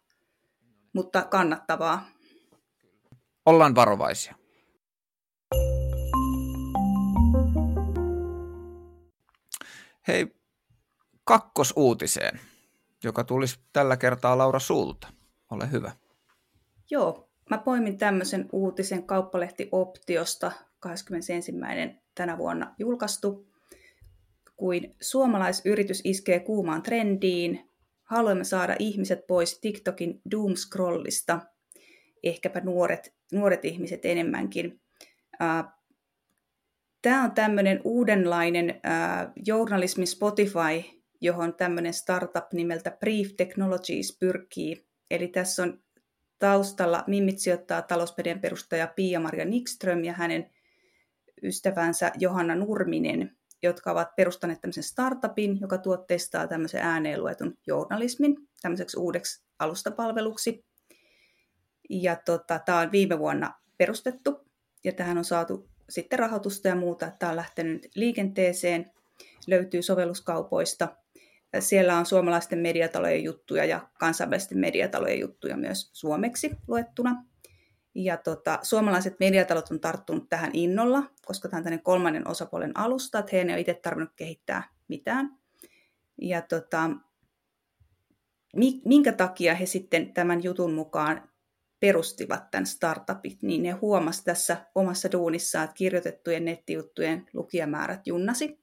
[0.96, 2.06] mutta kannattavaa.
[3.46, 4.36] Ollaan varovaisia.
[10.08, 10.28] Hei,
[11.24, 12.40] kakkosuutiseen,
[13.04, 15.08] joka tulisi tällä kertaa Laura sulta.
[15.52, 15.92] Ole hyvä.
[16.92, 21.54] Joo, mä poimin tämmöisen uutisen kauppalehti Optiosta 21.
[22.16, 23.48] tänä vuonna julkaistu,
[24.56, 27.70] kuin suomalaisyritys iskee kuumaan trendiin,
[28.06, 31.42] haluamme saada ihmiset pois TikTokin doomscrollista,
[32.24, 34.82] ehkäpä nuoret, nuoret ihmiset enemmänkin.
[37.02, 38.82] Tämä on tämmöinen uudenlainen
[39.46, 44.88] journalismi Spotify, johon tämmöinen startup nimeltä Brief Technologies pyrkii.
[45.12, 45.84] Eli tässä on
[46.40, 50.50] taustalla Mimmit sijoittaa talousmedian perustaja Pia-Maria Nikström ja hänen
[51.44, 53.32] ystävänsä Johanna Nurminen–
[53.64, 60.66] jotka ovat perustaneet tämmöisen startupin, joka tuotteistaa tämmöisen ääneen luetun journalismin tämmöiseksi uudeksi alustapalveluksi.
[61.90, 64.46] Ja tota, tämä on viime vuonna perustettu
[64.84, 67.12] ja tähän on saatu sitten rahoitusta ja muuta.
[67.20, 68.92] Tämä on lähtenyt liikenteeseen,
[69.48, 70.96] löytyy sovelluskaupoista.
[71.60, 77.26] Siellä on suomalaisten mediatalojen juttuja ja kansainvälisten mediatalojen juttuja myös suomeksi luettuna.
[77.96, 83.30] Ja tota, suomalaiset mediatalot on tarttunut tähän innolla, koska tämä on kolmannen osapuolen alusta, että
[83.34, 85.38] he ei ole itse tarvinnut kehittää mitään.
[86.22, 86.90] Ja tota,
[88.86, 91.30] minkä takia he sitten tämän jutun mukaan
[91.80, 98.60] perustivat tämän startupit, niin ne huomasi tässä omassa duunissaan, että kirjoitettujen nettijuttujen lukijamäärät junnasi.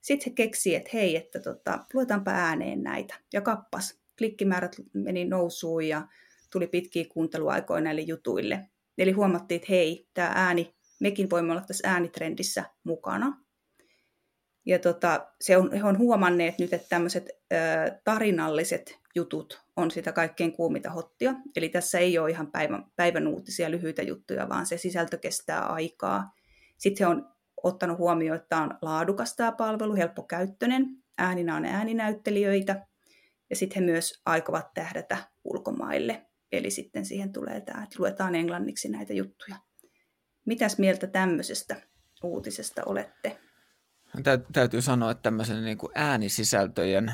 [0.00, 3.14] Sitten he keksi, että hei, että tota, luetaanpa ääneen näitä.
[3.32, 6.08] Ja kappas, klikkimäärät meni nousuun ja
[6.52, 8.68] tuli pitkiä kuunteluaikoja näille jutuille.
[8.98, 13.38] Eli huomattiin, että hei, tämä ääni, mekin voimme olla tässä äänitrendissä mukana.
[14.66, 17.28] Ja tota, se on, he on huomanneet nyt, että tämmöiset
[18.04, 21.34] tarinalliset jutut on sitä kaikkein kuumita hottia.
[21.56, 26.32] Eli tässä ei ole ihan päivän, päivän uutisia, lyhyitä juttuja, vaan se sisältö kestää aikaa.
[26.78, 30.86] Sitten he on ottanut huomioon, että tämä on laadukas tämä palvelu, helppokäyttöinen,
[31.18, 32.86] ääninä on ääninäyttelijöitä,
[33.50, 36.26] ja sitten he myös aikovat tähdätä ulkomaille.
[36.52, 39.56] Eli sitten siihen tulee tämä, että luetaan englanniksi näitä juttuja.
[40.46, 41.76] Mitäs mieltä tämmöisestä
[42.22, 43.38] uutisesta olette?
[44.52, 47.12] Täytyy sanoa, että tämmöisen niin kuin äänisisältöjen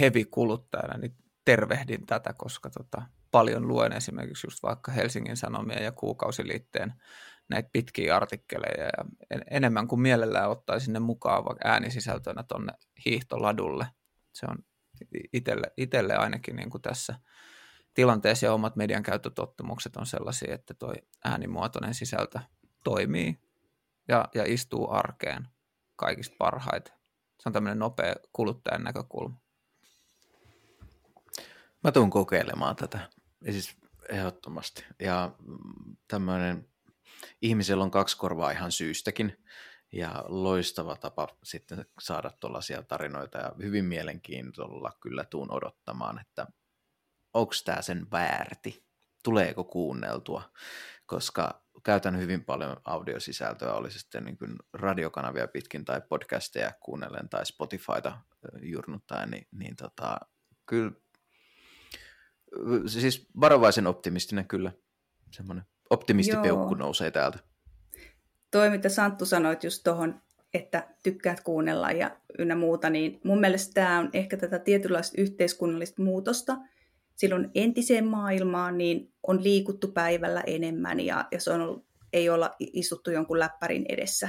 [0.00, 6.92] hevikuluttajana niin tervehdin tätä, koska tota, paljon luen esimerkiksi just vaikka Helsingin Sanomia ja Kuukausiliitteen
[7.48, 9.04] näitä pitkiä artikkeleja ja
[9.50, 12.72] enemmän kuin mielellään ottaisin ne mukaan vaikka äänisisältönä tuonne
[13.04, 13.86] hiihtoladulle.
[14.32, 14.58] Se on
[15.32, 17.14] itselle, itselle ainakin niin kuin tässä
[17.94, 22.38] tilanteessa ja omat median käyttötottumukset on sellaisia, että tuo äänimuotoinen sisältö
[22.84, 23.40] toimii
[24.08, 25.48] ja, ja istuu arkeen
[25.96, 26.94] kaikista parhaiten.
[27.42, 29.40] Se on tämmöinen nopea kuluttajan näkökulma.
[31.84, 33.10] Mä tuun kokeilemaan tätä,
[33.46, 33.76] ja siis
[34.08, 34.84] ehdottomasti.
[35.00, 35.32] Ja
[36.08, 36.68] tämmöinen,
[37.42, 39.44] ihmisellä on kaksi korvaa ihan syystäkin,
[39.94, 46.46] ja loistava tapa sitten saada tuollaisia tarinoita ja hyvin mielenkiintoilla kyllä tuun odottamaan, että
[47.34, 48.84] onko tämä sen väärti,
[49.24, 50.42] tuleeko kuunneltua,
[51.06, 57.28] koska käytän hyvin paljon audiosisältöä, oli se sitten niin kuin radiokanavia pitkin tai podcasteja kuunnellen
[57.28, 58.18] tai Spotifyta
[58.62, 60.20] jurnuttaen, niin, niin tota,
[60.66, 60.92] kyllä
[62.86, 64.72] siis varovaisen optimistinen kyllä,
[65.30, 66.78] semmoinen optimistipeukku Joo.
[66.78, 67.53] nousee täältä
[68.54, 70.20] toi, mitä Santtu sanoit just tuohon,
[70.54, 76.02] että tykkäät kuunnella ja ynnä muuta, niin mun mielestä tämä on ehkä tätä tietynlaista yhteiskunnallista
[76.02, 76.56] muutosta.
[77.16, 82.54] Silloin entiseen maailmaan niin on liikuttu päivällä enemmän ja, ja se on ollut, ei olla
[82.58, 84.28] istuttu jonkun läppärin edessä.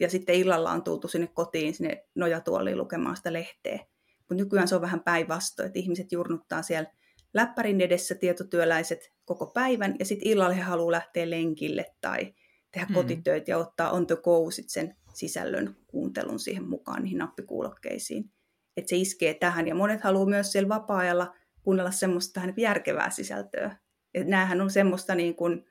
[0.00, 3.78] Ja sitten illalla on tultu sinne kotiin, sinne nojatuoliin lukemaan sitä lehteä.
[4.18, 6.90] Mutta nykyään se on vähän päinvastoin, että ihmiset jurnuttaa siellä
[7.34, 12.34] läppärin edessä tietotyöläiset koko päivän ja sitten illalla he haluaa lähteä lenkille tai
[12.72, 12.94] tehdä mm.
[12.94, 18.30] kotitöitä ja ottaa on the go sit sen sisällön kuuntelun siihen mukaan niihin nappikuulokkeisiin.
[18.76, 19.68] Että se iskee tähän.
[19.68, 23.76] Ja monet haluaa myös siellä vapaa-ajalla kuunnella semmoista vähän järkevää sisältöä.
[24.14, 25.64] Ja näähän on semmoista niin kuin,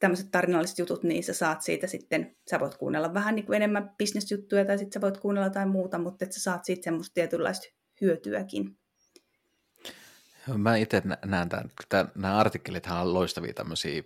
[0.00, 3.94] tämmöiset tarinalliset jutut, niin sä saat siitä sitten, sä voit kuunnella vähän niin kuin enemmän
[3.98, 7.66] bisnesjuttuja tai sitten sä voit kuunnella jotain muuta, mutta että sä saat siitä semmoista tietynlaista
[8.00, 8.78] hyötyäkin.
[10.56, 14.02] Mä itse näen tämän, että nämä artikkelit on loistavia tämmöisiä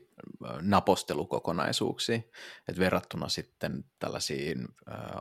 [0.61, 2.17] napostelukokonaisuuksia,
[2.69, 4.69] että verrattuna sitten tällaisiin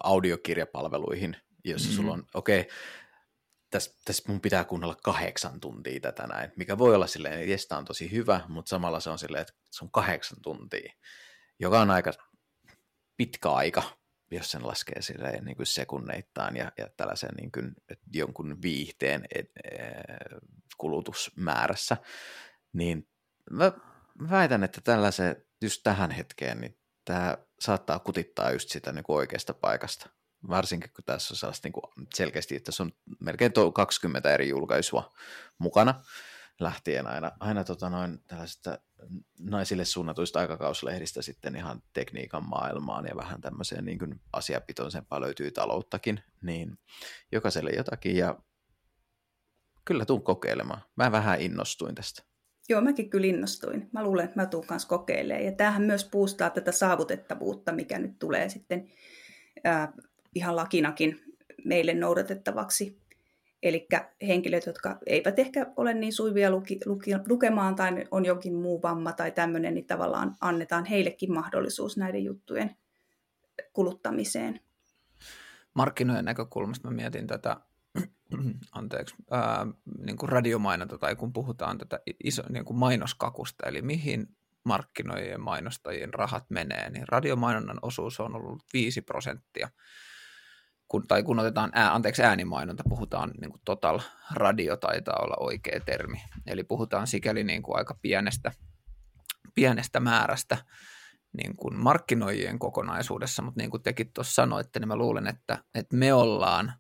[0.04, 2.02] audiokirjapalveluihin, jossa mm-hmm.
[2.02, 2.72] sulla on, okei, okay,
[3.70, 7.68] tässä, tässä mun pitää kuunnella kahdeksan tuntia tätä näin, mikä voi olla silleen, että jes,
[7.72, 10.94] on tosi hyvä, mutta samalla se on silleen, että se on kahdeksan tuntia,
[11.60, 12.12] joka on aika
[13.18, 13.84] pitkä aika,
[14.32, 17.76] jos sen laskee silleen niin kuin sekunneittain ja, ja tällaisen niin kuin,
[18.14, 19.78] jonkun viihteen et, e,
[20.78, 21.98] kulutusmäärässä,
[22.74, 23.08] niin
[23.52, 23.72] mä
[24.30, 29.54] väitän, että tällaisen just tähän hetkeen, niin tämä saattaa kutittaa just sitä niin kuin oikeasta
[29.54, 30.10] paikasta.
[30.50, 35.14] Varsinkin kun tässä on sellaista niin kuin selkeästi, että se on melkein 20 eri julkaisua
[35.58, 36.04] mukana,
[36.60, 38.80] lähtien aina, aina tota noin tällaisista
[39.40, 46.20] naisille suunnatuista aikakauslehdistä sitten ihan tekniikan maailmaan ja vähän tämmöiseen niin kuin asiapitoisempaa löytyy talouttakin,
[46.42, 46.78] niin
[47.32, 48.40] jokaiselle jotakin ja
[49.86, 50.82] kyllä tuun kokeilemaan.
[50.96, 52.24] Mä vähän innostuin tästä.
[52.70, 53.90] Joo, mäkin kyllä innostuin.
[53.92, 55.46] Mä luulen, että mä tuun kanssa kokeilemaan.
[55.46, 58.92] Ja tämähän myös puustaa tätä saavutettavuutta, mikä nyt tulee sitten
[60.36, 63.02] ihan lakinakin meille noudatettavaksi.
[63.64, 63.88] Eli
[64.28, 69.14] henkilöt, jotka eivät ehkä ole niin suivia luki, luki, lukemaan tai on jokin muu vamma
[69.14, 72.76] tai tämmöinen, niin tavallaan annetaan heillekin mahdollisuus näiden juttujen
[73.74, 74.60] kuluttamiseen.
[75.74, 77.58] Markkinoiden näkökulmasta mä mietin tätä,
[78.72, 79.68] anteeksi, ää,
[80.06, 84.28] niin kuin radiomainonta tai kun puhutaan tätä iso, niin kuin mainoskakusta, eli mihin
[84.66, 89.70] markkinoijien mainostajien rahat menee, niin radiomainonnan osuus on ollut 5 prosenttia
[90.88, 94.00] kun, tai kun otetaan ää, anteeksi, äänimainonta, puhutaan niin kuin total
[94.34, 96.22] radio taitaa olla oikea termi.
[96.48, 98.52] Eli puhutaan sikäli niin kuin aika pienestä,
[99.56, 100.58] pienestä määrästä
[101.38, 105.96] niin kuin markkinoijien kokonaisuudessa, mutta niin kuin tekin tuossa sanoitte, niin mä luulen, että, että
[105.96, 106.74] me ollaan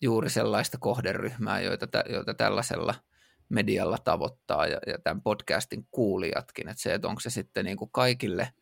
[0.00, 2.94] juuri sellaista kohderyhmää, joita, joita tällaisella
[3.48, 7.90] medialla tavoittaa ja, ja tämän podcastin kuulijatkin, että se, että onko se sitten niin kuin
[7.90, 8.52] kaikille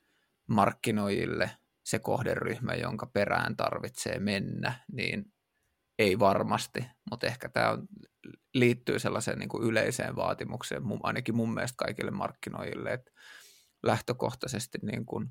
[0.47, 1.51] markkinoijille–
[1.85, 5.33] se kohderyhmä, jonka perään tarvitsee mennä, niin
[5.99, 7.89] ei varmasti, mutta ehkä tämä on,
[8.55, 13.11] liittyy sellaiseen niin kuin yleiseen vaatimukseen, ainakin mun mielestä kaikille markkinoijille, että
[13.83, 15.29] lähtökohtaisesti niin kuin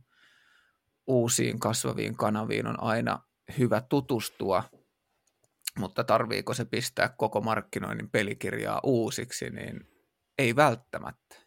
[1.08, 3.20] uusiin kasvaviin kanaviin on aina
[3.58, 4.63] hyvä tutustua,
[5.80, 9.80] mutta tarviiko se pistää koko markkinoinnin pelikirjaa uusiksi, niin
[10.38, 11.43] ei välttämättä.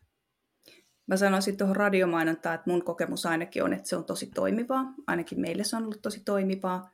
[1.07, 4.95] Mä sanoisin tuohon radiomainontaan, että mun kokemus ainakin on, että se on tosi toimivaa.
[5.07, 6.91] Ainakin meille se on ollut tosi toimivaa.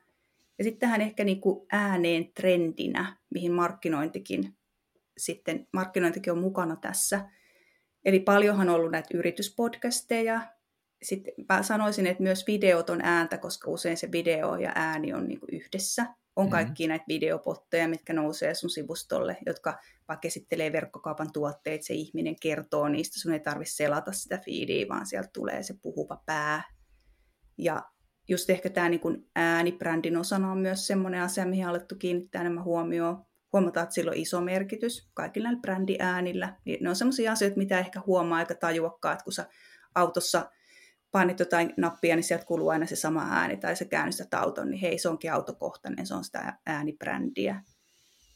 [0.57, 4.57] Ja sitten tähän ehkä niin kuin ääneen trendinä, mihin markkinointikin,
[5.17, 7.29] sitten markkinointikin on mukana tässä.
[8.05, 10.41] Eli paljonhan on ollut näitä yrityspodcasteja.
[11.03, 15.27] Sitten mä sanoisin, että myös videot on ääntä, koska usein se video ja ääni on
[15.27, 16.05] niin kuin yhdessä.
[16.35, 16.51] On mm-hmm.
[16.51, 22.87] kaikki näitä videopotteja, mitkä nousee sun sivustolle, jotka vaikka esittelee verkkokaupan tuotteet, se ihminen kertoo
[22.87, 26.63] niistä, sun ei tarvitse selata sitä feedia, vaan sieltä tulee se puhuva pää.
[27.57, 27.83] Ja
[28.29, 33.25] just ehkä tämä niin äänibrändin osana on myös semmoinen asia, mihin alettu kiinnittää enemmän huomioon.
[33.53, 36.57] Huomataan, että sillä on iso merkitys kaikilla näillä brändiäänillä.
[36.65, 39.45] Niin ne on semmoisia asioita, mitä ehkä huomaa aika tajuakkaan, että kun sä
[39.95, 40.49] autossa
[41.13, 44.81] painit jotain nappia, niin sieltä kuuluu aina se sama ääni, tai sä käynnistät auton, niin
[44.81, 47.61] hei, se onkin autokohtainen, se on sitä äänibrändiä.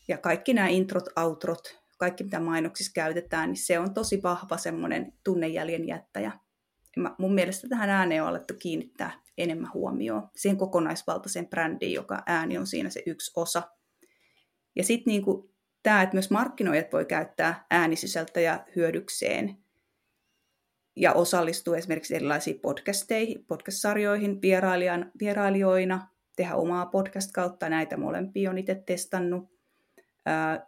[0.07, 5.13] Ja kaikki nämä introt, outrot, kaikki mitä mainoksissa käytetään, niin se on tosi vahva semmoinen
[5.23, 6.31] tunnejäljen jättäjä.
[6.97, 12.57] Mä, mun mielestä tähän ääneen on alettu kiinnittää enemmän huomioon, siihen kokonaisvaltaiseen brändiin, joka ääni
[12.57, 13.63] on siinä se yksi osa.
[14.75, 19.57] Ja sitten niinku tämä, että myös markkinoijat voi käyttää äänisisältöjä hyödykseen
[20.97, 24.41] ja osallistua esimerkiksi erilaisiin podcasteihin, podcast-sarjoihin
[25.19, 29.49] vierailijoina, tehdä omaa podcast-kautta, näitä molempia on itse testannut.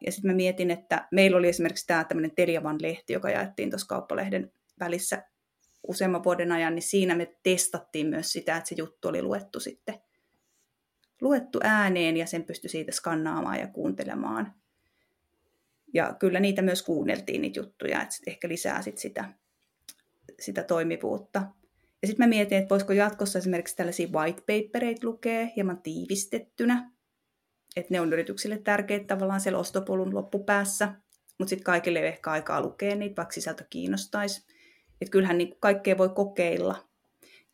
[0.05, 4.51] Ja sitten mä mietin, että meillä oli esimerkiksi tämä tämmöinen Teliavan-lehti, joka jaettiin tuossa kauppalehden
[4.79, 5.23] välissä
[5.87, 9.95] useamman vuoden ajan, niin siinä me testattiin myös sitä, että se juttu oli luettu sitten
[11.21, 14.53] luettu ääneen ja sen pystyi siitä skannaamaan ja kuuntelemaan.
[15.93, 19.33] Ja kyllä niitä myös kuunneltiin niitä juttuja, että ehkä lisää sit sitä,
[20.39, 21.39] sitä toimivuutta.
[22.01, 26.91] Ja sitten mä mietin, että voisiko jatkossa esimerkiksi tällaisia white papereita lukea hieman tiivistettynä,
[27.75, 30.93] että ne on yrityksille tärkeitä tavallaan siellä ostopolun loppupäässä,
[31.37, 34.47] mutta sitten kaikille ei ehkä aikaa lukea niitä, vaikka sisältö kiinnostaisi.
[35.01, 36.89] Että kyllähän niin kaikkea voi kokeilla.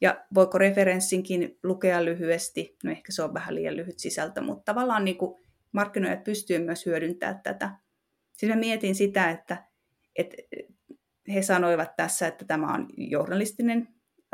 [0.01, 2.77] Ja voiko referenssinkin lukea lyhyesti?
[2.83, 5.17] No ehkä se on vähän liian lyhyt sisältö, mutta tavallaan niin
[5.71, 7.69] markkinoijat pystyy myös hyödyntämään tätä.
[8.31, 9.63] Sitten mä mietin sitä, että,
[10.15, 10.37] että
[11.33, 13.87] he sanoivat tässä, että tämä on journalistinen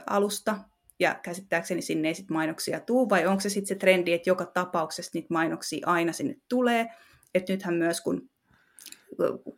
[0.08, 0.58] alusta,
[1.00, 4.46] ja käsittääkseni sinne ei sitten mainoksia tuu, vai onko se sitten se trendi, että joka
[4.46, 6.88] tapauksessa niitä mainoksia aina sinne tulee,
[7.34, 8.30] että nythän myös kun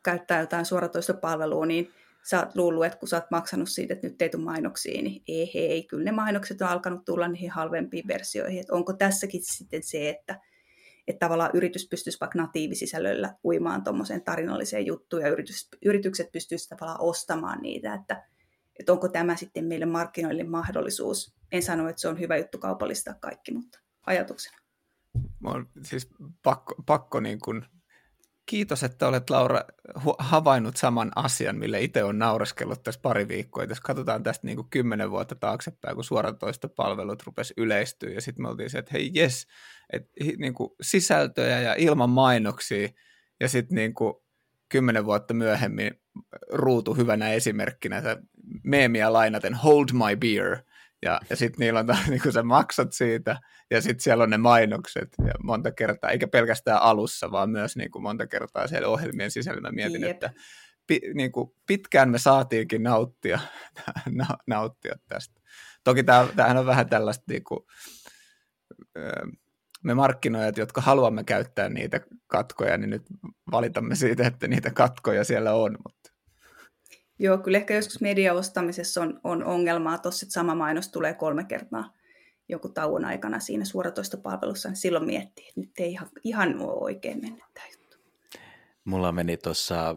[0.04, 1.92] käyttää jotain suoratoistopalvelua, niin
[2.24, 5.24] sä oot luullut, että kun sä oot maksanut siitä, että nyt ei tule mainoksia, niin
[5.28, 8.60] ei, ei, kyllä ne mainokset on alkanut tulla niihin halvempiin versioihin.
[8.60, 10.40] Että onko tässäkin sitten se, että,
[11.08, 17.02] että tavallaan yritys pystyisi vaikka natiivisisällöllä uimaan tuommoiseen tarinalliseen juttuun ja yritys, yritykset pystyisivät tavallaan
[17.02, 18.28] ostamaan niitä, että,
[18.80, 21.36] että onko tämä sitten meille markkinoille mahdollisuus.
[21.52, 24.58] En sano, että se on hyvä juttu kaupallistaa kaikki, mutta ajatuksena.
[25.40, 26.10] Mä on siis
[26.44, 27.66] pakko, pakko niin kuin
[28.46, 29.62] kiitos, että olet Laura
[30.20, 33.64] havainnut saman asian, mille itse on naureskellut tässä pari viikkoa.
[33.64, 38.50] Jos katsotaan tästä niin kuin kymmenen vuotta taaksepäin, kun suoratoistopalvelut rupesi yleistyä ja sitten me
[38.50, 39.48] oltiin se, että hei jes,
[39.94, 42.90] että niin kuin sisältöjä ja ilman mainoksia
[43.40, 44.14] ja sitten niin kuin
[44.70, 45.92] kymmenen vuotta myöhemmin
[46.50, 48.02] ruutu hyvänä esimerkkinä,
[48.64, 50.58] meemiä lainaten hold my beer–
[51.04, 53.40] ja, ja sitten niillä on taas, niin kun sä maksat siitä,
[53.72, 57.92] ja sitten siellä on ne mainokset, ja monta kertaa, eikä pelkästään alussa, vaan myös niin
[57.92, 60.12] kuin monta kertaa siellä ohjelmien sisällä mä mietin, Jep.
[60.12, 60.34] että
[60.88, 63.40] pi, niin kuin pitkään me saatiinkin nauttia,
[64.48, 65.42] nauttia tästä.
[65.84, 67.60] Toki tämähän on vähän tällaista, niin kuin,
[69.84, 73.04] me markkinoijat, jotka haluamme käyttää niitä katkoja, niin nyt
[73.52, 76.13] valitamme siitä, että niitä katkoja siellä on, mutta
[77.20, 81.94] Joo, kyllä ehkä joskus mediaostamisessa on, on ongelmaa tuossa, että sama mainos tulee kolme kertaa
[82.50, 87.22] joku tauon aikana siinä suoratoistopalvelussa, niin silloin miettii, että nyt ei ihan, ihan ole oikein
[87.22, 87.98] mennyt tämä juttu.
[88.86, 89.96] Mulla meni tuossa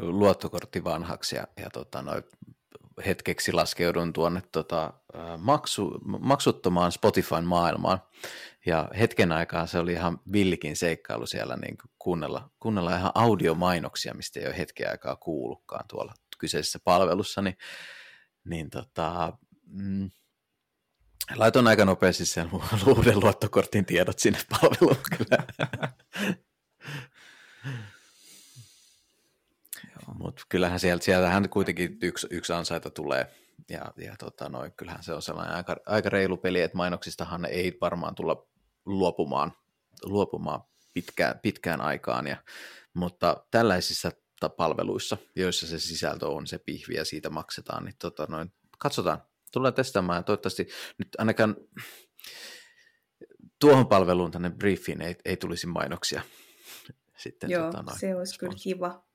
[0.00, 2.22] luottokortti vanhaksi ja, ja tota, noi,
[3.06, 4.92] hetkeksi laskeudun tuonne tota,
[5.38, 7.98] maksu, maksuttomaan Spotifyn maailmaan.
[8.66, 14.40] Ja hetken aikaa se oli ihan villikin seikkailu siellä niin kuunnella, kuunnella ihan audiomainoksia, mistä
[14.40, 17.56] ei ole hetken aikaa kuullutkaan tuolla kyseisessä palvelussa, niin,
[18.44, 20.10] niin tota, mm,
[21.34, 22.50] laitoin aika nopeasti sen
[22.96, 25.44] uuden luottokortin tiedot sinne palveluun kyllä.
[30.18, 33.34] Mutta kyllähän sieltä, sieltähän kuitenkin yksi, yksi ansaita tulee.
[33.68, 37.78] Ja, ja tota noin, kyllähän se on sellainen aika, aika reilu peli, että mainoksistahan ei
[37.80, 38.46] varmaan tulla
[38.86, 39.52] luopumaan,
[40.04, 40.60] luopumaan
[40.94, 42.26] pitkään, pitkään aikaan.
[42.26, 42.36] Ja,
[42.94, 44.10] mutta tällaisissa
[44.56, 49.22] palveluissa, joissa se sisältö on se pihvi ja siitä maksetaan, niin tota noin, katsotaan,
[49.52, 51.56] tullaan testaamaan ja toivottavasti nyt ainakaan
[53.58, 56.22] tuohon palveluun tänne briefiin ei, ei tulisi mainoksia.
[57.16, 59.08] Sitten, Joo, tota noin, se olisi kyllä kiva.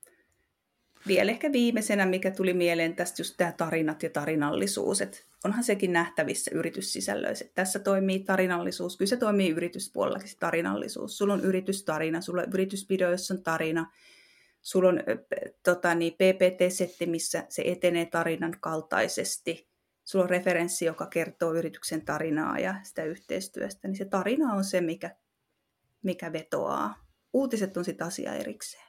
[1.06, 5.92] Vielä ehkä viimeisenä, mikä tuli mieleen tästä just tämä tarinat ja tarinallisuus, että onhan sekin
[5.92, 7.44] nähtävissä yrityssisällöissä.
[7.54, 11.18] Tässä toimii tarinallisuus, kyllä se toimii yrityspuolellakin se tarinallisuus.
[11.18, 13.92] Sulla on yritystarina, sulla on yritysvideo, jossa on tarina,
[14.64, 15.00] sulla on
[15.64, 19.68] tota, niin, PPT-setti, missä se etenee tarinan kaltaisesti.
[20.04, 23.88] Sulla on referenssi, joka kertoo yrityksen tarinaa ja sitä yhteistyöstä.
[23.88, 25.16] Niin se tarina on se, mikä,
[26.02, 26.94] mikä vetoaa.
[27.32, 28.84] Uutiset on sitten asia erikseen.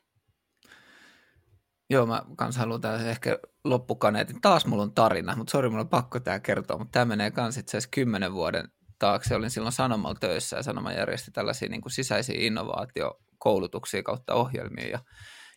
[1.89, 4.41] Joo, mä kans haluan tässä ehkä loppukaneetin.
[4.41, 7.57] Taas mulla on tarina, mutta sori, mulla on pakko tämä kertoa, mutta tämä menee kans
[7.57, 8.67] itse asiassa kymmenen vuoden
[8.99, 9.35] taakse.
[9.35, 14.99] Olin silloin Sanomalla töissä ja Sanoma järjesti tällaisia niin kuin sisäisiä innovaatiokoulutuksia kautta ohjelmia ja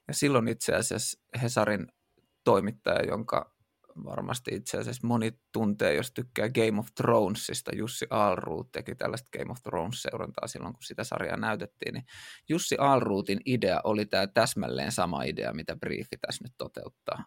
[0.08, 1.86] ja silloin itse asiassa Hesarin
[2.44, 3.54] toimittaja, jonka
[4.04, 9.52] varmasti itse asiassa moni tuntee, jos tykkää Game of Thronesista, Jussi Alruut teki tällaista Game
[9.52, 12.04] of Thrones-seurantaa silloin, kun sitä sarjaa näytettiin, niin
[12.48, 17.24] Jussi Alruutin idea oli tämä täsmälleen sama idea, mitä briefi tässä nyt toteuttaa.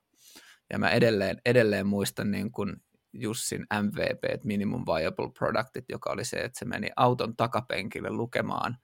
[0.69, 2.75] Ja mä edelleen, edelleen muistan niin kuin
[3.13, 8.77] Jussin MVP, Minimum Viable Productit, joka oli se, että se meni auton takapenkille lukemaan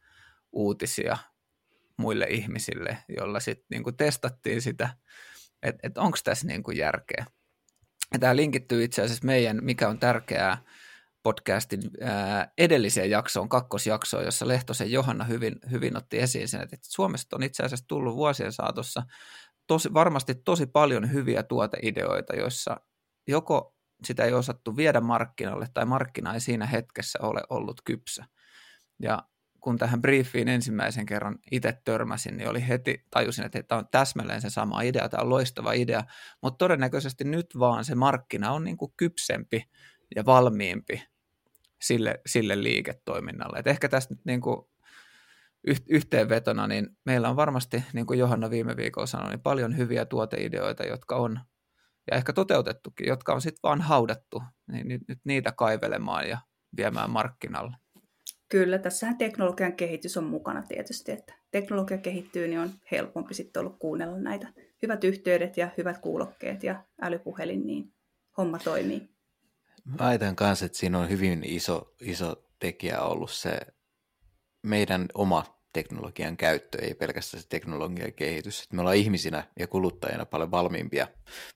[0.51, 1.17] uutisia
[1.97, 4.89] muille ihmisille, jolla sitten niinku testattiin sitä,
[5.63, 7.25] että et onko tässä niinku järkeä.
[8.19, 10.63] Tämä linkittyy itse asiassa meidän, mikä on tärkeää,
[11.23, 11.81] podcastin
[12.57, 17.63] edelliseen jaksoon, kakkosjaksoon, jossa Lehtosen Johanna hyvin, hyvin otti esiin sen, että Suomesta on itse
[17.63, 19.03] asiassa tullut vuosien saatossa
[19.67, 22.77] tosi, varmasti tosi paljon hyviä tuoteideoita, joissa
[23.27, 28.25] joko sitä ei osattu viedä markkinalle tai markkina ei siinä hetkessä ole ollut kypsä.
[29.01, 29.23] Ja
[29.67, 34.41] kun tähän briefiin ensimmäisen kerran itse törmäsin, niin oli heti, tajusin, että tämä on täsmälleen
[34.41, 36.03] se sama idea, tämä on loistava idea,
[36.41, 39.69] mutta todennäköisesti nyt vaan se markkina on niin kuin kypsempi
[40.15, 41.03] ja valmiimpi
[41.81, 43.59] sille, sille liiketoiminnalle.
[43.59, 44.57] Et ehkä tästä nyt niin kuin
[45.89, 50.83] yhteenvetona, niin meillä on varmasti, niin kuin Johanna viime viikolla sanoi, niin paljon hyviä tuoteideoita,
[50.83, 51.39] jotka on,
[52.11, 56.37] ja ehkä toteutettukin, jotka on sitten vaan haudattu, niin nyt, nyt niitä kaivelemaan ja
[56.77, 57.77] viemään markkinalle.
[58.49, 63.79] Kyllä, tässähän teknologian kehitys on mukana tietysti, että teknologia kehittyy, niin on helpompi sitten ollut
[63.79, 64.47] kuunnella näitä
[64.81, 67.93] hyvät yhteydet ja hyvät kuulokkeet ja älypuhelin, niin
[68.37, 69.09] homma toimii.
[69.99, 73.59] Väitän kanssa, että siinä on hyvin iso, iso tekijä ollut se
[74.63, 78.63] meidän oma teknologian käyttö, ei pelkästään se teknologian kehitys.
[78.63, 81.07] Et me ollaan ihmisinä ja kuluttajina paljon valmiimpia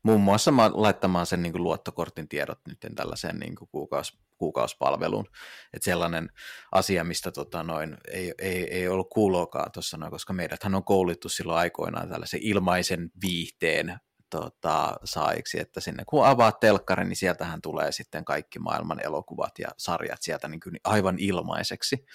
[0.04, 5.26] muun muassa laittamaan sen niin kuin luottokortin tiedot nyt tällaiseen niin kuin kuukaus, kuukausipalveluun.
[5.74, 6.30] Et sellainen
[6.72, 11.30] asia, mistä tota noin, ei, ei, ei ollut kuuloakaan tuossa noin, koska meidäthän on koulittu
[11.30, 17.92] silloin aikoinaan tällaisen ilmaisen viihteen tota, saiksi, että sinne kun avaat telkkarin, niin sieltähän tulee
[17.92, 22.06] sitten kaikki maailman elokuvat ja sarjat sieltä niin kuin aivan ilmaiseksi.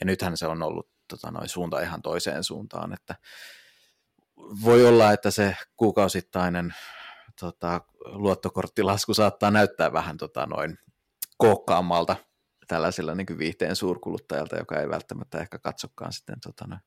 [0.00, 3.14] Ja nythän se on ollut tota, noin suunta ihan toiseen suuntaan, että
[4.64, 6.74] voi olla, että se kuukausittainen
[7.40, 10.78] tota, luottokorttilasku saattaa näyttää vähän tota, noin
[11.40, 12.16] kookkaammalta
[12.68, 16.78] tällaisella niin viihteen suurkuluttajalta, joka ei välttämättä ehkä katsokaan sitten tota,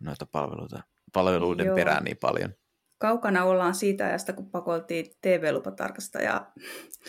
[0.00, 0.82] noita palveluita,
[1.12, 1.76] palveluiden Joo.
[1.76, 2.54] perään niin paljon
[2.98, 6.52] kaukana ollaan siitä ajasta, kun pakoltiin TV-lupatarkastajaa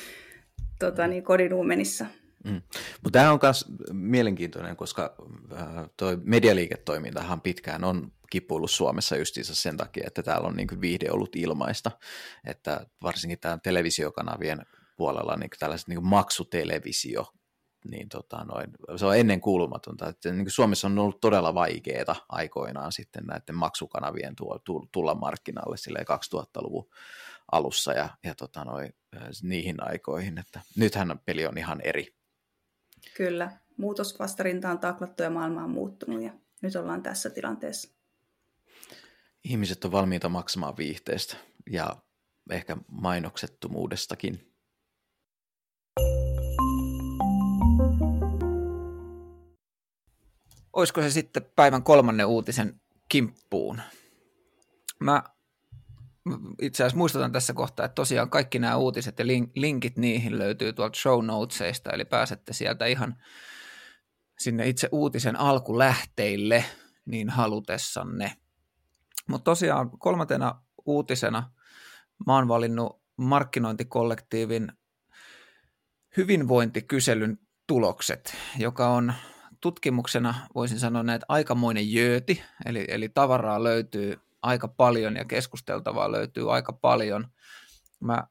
[0.79, 2.05] tota, niin, kodinuumenissa.
[2.43, 2.61] Mm.
[3.03, 5.15] Mutta tämä on myös mielenkiintoinen, koska
[5.53, 11.11] äh, tuo medialiiketoimintahan pitkään on kipuillut Suomessa justiinsa sen takia, että täällä on niin viihde
[11.11, 11.91] ollut ilmaista,
[12.45, 14.65] että varsinkin tämä televisiokanavien
[14.99, 17.25] puolella niin tällaiset niin maksutelevisio
[17.85, 20.07] niin tota, noin, se on ennen kuulumatonta.
[20.07, 24.59] Että niin Suomessa on ollut todella vaikeaa aikoinaan sitten näiden maksukanavien tuo,
[24.91, 26.89] tulla markkinalle 2000-luvun
[27.51, 28.93] alussa ja, ja tota, noin,
[29.43, 30.37] niihin aikoihin.
[30.37, 32.15] Että nythän peli on ihan eri.
[33.17, 36.31] Kyllä, muutosvastarinta on taklattu ja maailma on muuttunut ja
[36.61, 37.89] nyt ollaan tässä tilanteessa.
[39.43, 41.37] Ihmiset on valmiita maksamaan viihteestä
[41.69, 41.95] ja
[42.51, 44.48] ehkä mainoksettomuudestakin.
[50.79, 53.81] Olisiko se sitten päivän kolmannen uutisen kimppuun.
[54.99, 55.23] Mä
[56.61, 60.99] itse asiassa muistutan tässä kohtaa, että tosiaan kaikki nämä uutiset ja linkit niihin löytyy tuolta
[60.99, 63.15] show notesista, eli pääsette sieltä ihan
[64.39, 66.65] sinne itse uutisen alkulähteille
[67.05, 68.35] niin halutessanne.
[69.27, 71.51] Mutta tosiaan kolmantena uutisena
[72.27, 74.71] mä oon valinnut markkinointikollektiivin
[76.17, 79.13] hyvinvointikyselyn tulokset, joka on
[79.61, 86.53] tutkimuksena voisin sanoa näitä aikamoinen jööti, eli, eli tavaraa löytyy aika paljon ja keskusteltavaa löytyy
[86.53, 87.27] aika paljon.
[87.99, 88.27] Mä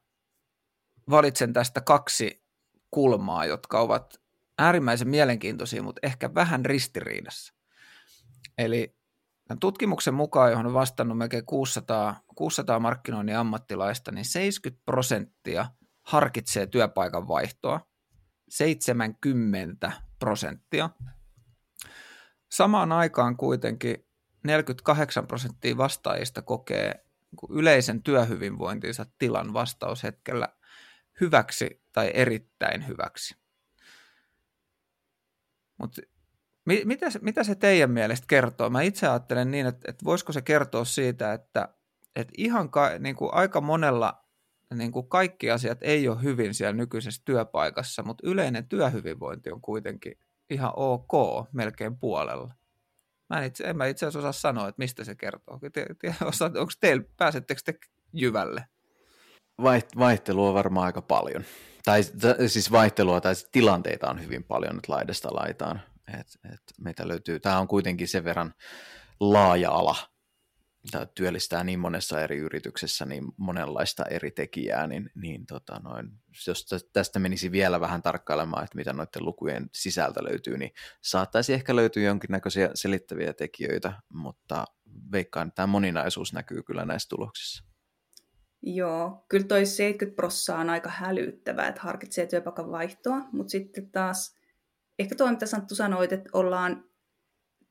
[1.09, 2.43] valitsen tästä kaksi
[2.91, 4.21] kulmaa, jotka ovat
[4.57, 7.53] äärimmäisen mielenkiintoisia, mutta ehkä vähän ristiriidassa.
[8.57, 8.95] Eli
[9.47, 15.65] tämän tutkimuksen mukaan, johon on vastannut melkein 600, 600 markkinoinnin ammattilaista, niin 70 prosenttia
[16.01, 17.79] harkitsee työpaikan vaihtoa,
[18.49, 20.89] 70 prosenttia
[22.49, 24.05] Samaan aikaan kuitenkin
[24.43, 27.05] 48 prosenttia vastaajista kokee
[27.49, 30.47] yleisen työhyvinvointinsa tilan vastaushetkellä
[31.21, 33.35] hyväksi tai erittäin hyväksi.
[35.77, 36.01] Mutta
[36.65, 38.69] mitä, mitä se teidän mielestä kertoo?
[38.69, 41.69] Mä itse ajattelen niin, että, että voisiko se kertoa siitä, että,
[42.15, 44.25] että ihan ka, niin kuin aika monella
[44.75, 50.17] niin kuin kaikki asiat ei ole hyvin siellä nykyisessä työpaikassa, mutta yleinen työhyvinvointi on kuitenkin
[50.49, 51.11] ihan ok
[51.53, 52.53] melkein puolella.
[53.29, 55.59] Mä en, itse, en mä itse asiassa osaa sanoa, että mistä se kertoo.
[56.59, 57.73] Onko teillä, pääsettekö te
[58.13, 58.65] jyvälle?
[59.97, 61.43] Vaihtelua varmaan aika paljon.
[61.85, 62.01] Tai
[62.47, 65.81] siis vaihtelua tai tilanteita on hyvin paljon nyt laidasta laitaan.
[66.19, 68.53] Et, et meitä löytyy, tämä on kuitenkin sen verran
[69.19, 69.95] laaja ala,
[70.91, 76.11] tämä työllistää niin monessa eri yrityksessä niin monenlaista eri tekijää, niin, niin tota noin,
[76.47, 80.71] jos tästä menisi vielä vähän tarkkailemaan, että mitä noiden lukujen sisältä löytyy, niin
[81.01, 84.65] saattaisi ehkä löytyä jonkinnäköisiä selittäviä tekijöitä, mutta
[85.11, 87.63] veikkaan, että tämä moninaisuus näkyy kyllä näissä tuloksissa.
[88.61, 94.35] Joo, kyllä toi 70 prossaa on aika hälyttävää, että harkitsee työpaikan vaihtoa, mutta sitten taas
[94.99, 96.88] ehkä tuo, mitä Santtu sanoit, että ollaan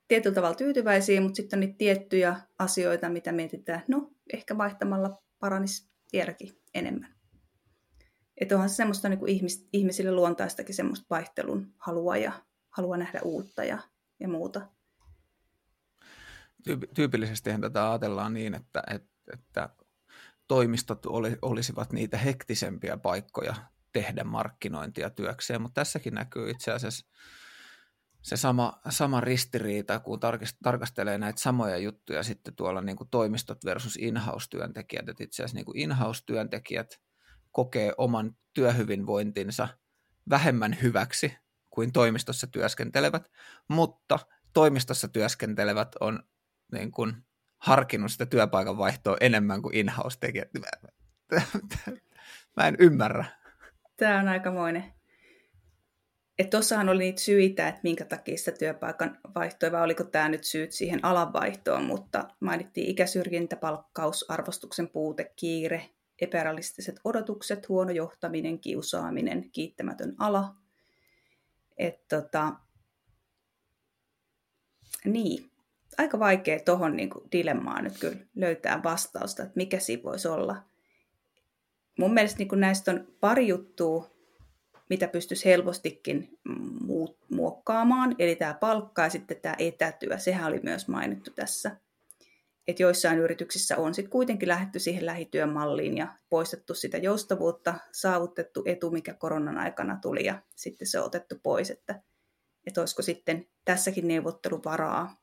[0.09, 5.91] tietyllä tavalla tyytyväisiä, mutta sitten on niitä tiettyjä asioita, mitä mietitään, no ehkä vaihtamalla paranisi
[6.13, 7.15] vieläkin enemmän.
[8.41, 12.33] Että onhan se semmoista niin kuin ihmis, ihmisille luontaistakin semmoista vaihtelun halua ja
[12.71, 13.79] halua nähdä uutta ja,
[14.21, 14.69] ja muuta.
[16.95, 19.69] Tyypillisesti tätä ajatellaan niin, että, että, että
[20.49, 23.55] toimistot oli, olisivat niitä hektisempiä paikkoja
[23.93, 27.07] tehdä markkinointia työkseen, mutta tässäkin näkyy itse asiassa
[28.29, 30.21] se sama, sama ristiriita, kun
[30.63, 35.09] tarkastelee näitä samoja juttuja sitten tuolla niin kuin toimistot versus in-house-työntekijät.
[35.09, 37.01] Että itse asiassa niin kuin in-house-työntekijät
[37.53, 39.69] kokee oman työhyvinvointinsa
[40.31, 41.37] vähemmän hyväksi
[41.71, 43.31] kuin toimistossa työskentelevät,
[43.69, 44.19] mutta
[44.53, 46.23] toimistossa työskentelevät on
[46.73, 47.27] niin kuin
[47.59, 50.49] harkinnut sitä työpaikan vaihtoa enemmän kuin in-house-tekijät.
[52.57, 53.25] Mä en ymmärrä.
[53.97, 54.98] Tämä on aikamoinen
[56.39, 60.45] että tuossahan oli niitä syitä, että minkä takia sitä työpaikan vaihtoi, vai oliko tämä nyt
[60.45, 69.51] syyt siihen alanvaihtoon, mutta mainittiin ikäsyrjintä, palkkaus, arvostuksen puute, kiire, epärealistiset odotukset, huono johtaminen, kiusaaminen,
[69.53, 70.55] kiittämätön ala.
[71.77, 72.53] että tota,
[75.05, 75.51] niin,
[75.99, 80.57] aika vaikea tuohon niin dilemmaan nyt kyllä löytää vastausta, että mikä siinä voisi olla.
[81.99, 84.18] Mun mielestä niin näistä on pari juttua,
[84.91, 86.39] mitä pystyisi helpostikin
[87.31, 91.77] muokkaamaan, eli tämä palkka ja sitten tämä etätyö, sehän oli myös mainittu tässä.
[92.69, 98.91] Että joissain yrityksissä on sitten kuitenkin lähetty siihen lähityömalliin ja poistettu sitä joustavuutta, saavutettu etu,
[98.91, 102.03] mikä koronan aikana tuli ja sitten se on otettu pois, että,
[102.67, 105.17] että olisiko sitten tässäkin neuvotteluvaraa.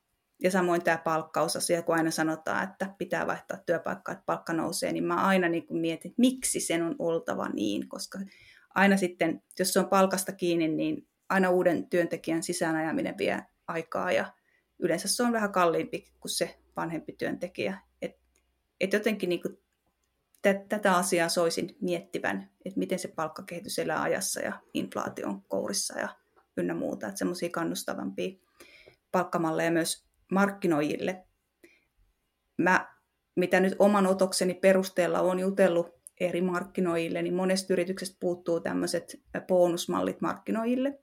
[0.43, 5.03] Ja samoin tämä palkkausasia, kun aina sanotaan, että pitää vaihtaa työpaikkaa, että palkka nousee, niin
[5.03, 8.19] mä aina niin kuin mietin, miksi sen on oltava niin, koska
[8.75, 14.33] aina sitten, jos se on palkasta kiinni, niin aina uuden työntekijän sisäänajaminen vie aikaa ja
[14.79, 17.79] yleensä se on vähän kalliimpi kuin se vanhempi työntekijä.
[18.01, 18.17] Et,
[18.79, 19.41] et jotenkin niin
[20.41, 26.09] t- tätä asiaa soisin miettivän, että miten se palkkakehitys elää ajassa ja inflaation kourissa ja
[26.57, 27.07] ynnä muuta.
[27.07, 28.39] Että semmoisia kannustavampia
[29.11, 31.25] palkkamalleja myös markkinoijille.
[32.57, 32.95] Mä,
[33.35, 40.21] mitä nyt oman otokseni perusteella on jutellut eri markkinoille, niin monesta yrityksestä puuttuu tämmöiset bonusmallit
[40.21, 40.99] markkinoille.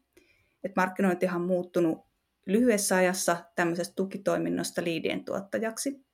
[0.65, 1.99] Et markkinointihan on muuttunut
[2.47, 6.05] lyhyessä ajassa tämmöisestä tukitoiminnosta liidien tuottajaksi.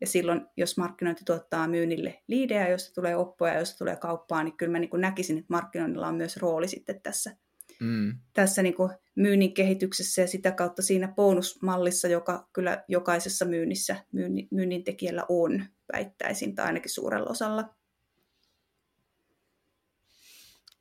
[0.00, 4.72] Ja silloin, jos markkinointi tuottaa myynnille liidejä, joista tulee oppoja, joista tulee kauppaa, niin kyllä
[4.72, 7.36] mä niin näkisin, että markkinoinnilla on myös rooli sitten tässä,
[7.80, 8.14] mm.
[8.32, 8.74] tässä niin
[9.14, 15.64] myynnin kehityksessä ja sitä kautta siinä bonusmallissa, joka kyllä jokaisessa myynnissä myynnin, myynnin tekijällä on,
[15.92, 17.74] väittäisin, tai ainakin suurella osalla.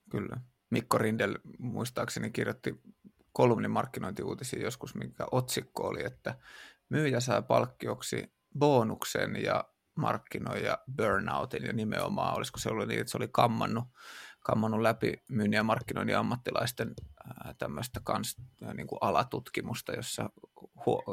[0.10, 0.38] Kyllä.
[0.70, 2.82] Mikko Rindel muistaakseni kirjoitti
[3.34, 6.36] kolumnin markkinointiuutisia joskus, mikä otsikko oli, että
[6.90, 9.64] myyjä saa palkkioksi bonuksen ja
[9.96, 13.84] markkinoija burnoutin ja nimenomaan, olisiko se ollut niin, että se oli kammannut,
[14.40, 16.94] kammannut läpi myynnin ja markkinoinnin ammattilaisten
[17.58, 18.36] tämmöistä kans,
[18.74, 20.30] niin kuin alatutkimusta, jossa
[20.86, 21.04] huo,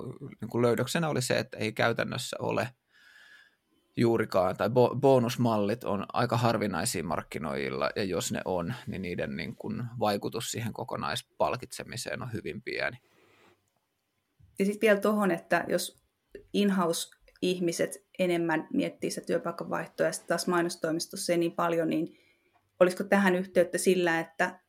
[0.40, 2.68] niin kuin löydöksenä oli se, että ei käytännössä ole–
[3.96, 9.56] juurikaan, tai bo- bonusmallit on aika harvinaisia markkinoilla, ja jos ne on, niin niiden niin
[9.56, 12.96] kuin vaikutus siihen kokonaispalkitsemiseen on hyvin pieni.
[14.58, 16.02] Ja sitten vielä tuohon, että jos
[16.52, 22.18] in-house-ihmiset enemmän miettii sitä työpaikan vaihtoa, ja taas mainostoimistossa ei niin paljon, niin
[22.80, 24.60] olisiko tähän yhteyttä sillä, että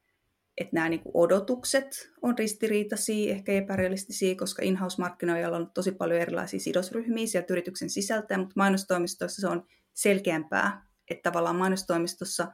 [0.58, 7.28] että nämä niin odotukset on ristiriitaisia, ehkä epärealistisia, koska in-house-markkinoijalla on tosi paljon erilaisia sidosryhmiä
[7.28, 12.48] sieltä yrityksen sisältä, mutta mainostoimistoissa se on selkeämpää, että tavallaan mainostoimistossa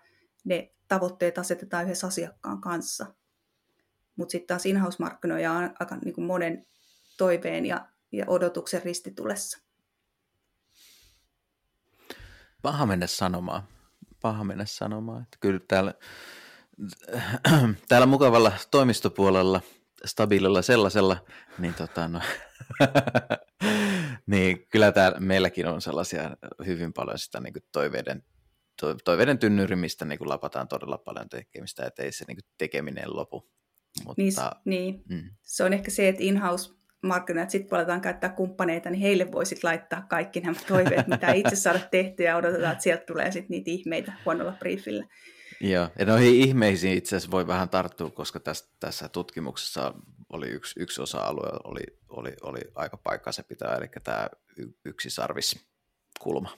[0.43, 3.06] ne tavoitteet asetetaan yhdessä asiakkaan kanssa.
[4.16, 6.66] Mutta sitten taas in-house-markkinoija on aika niin kuin monen
[7.18, 9.60] toiveen ja, ja odotuksen ristitulessa.
[12.62, 13.64] Paha mennä sanomaan.
[14.22, 15.24] Paha mennä sanomaan.
[15.24, 15.93] Että kyllä täällä
[17.89, 19.61] täällä mukavalla toimistopuolella,
[20.05, 21.17] stabiililla sellaisella,
[21.57, 22.21] niin, tota, no,
[24.32, 28.24] niin kyllä täällä meilläkin on sellaisia hyvin paljon sitä niin kuin toiveiden,
[28.82, 33.49] to, toiveiden tynnyrimistä niin kuin lapataan todella paljon tekemistä, ettei se niin kuin tekeminen lopu.
[34.05, 34.21] Mutta,
[34.65, 35.21] niin, niin.
[35.24, 35.30] Mm.
[35.41, 39.63] se on ehkä se, että in-house markkinoit, sitten kun aletaan käyttää kumppaneita, niin heille voisit
[39.63, 43.71] laittaa kaikki nämä toiveet, mitä itse saada tehtyä ja odotetaan, että sieltä tulee sitten niitä
[43.71, 45.05] ihmeitä huonolla briefillä.
[45.64, 49.93] Joo, ja noihin ihmeisiin itse asiassa voi vähän tarttua, koska tässä, tässä tutkimuksessa
[50.30, 54.30] oli yksi, yksi osa-alue, oli, oli, oli aika paikkaa pitää, eli tämä
[54.86, 56.57] yksi sarviskulma.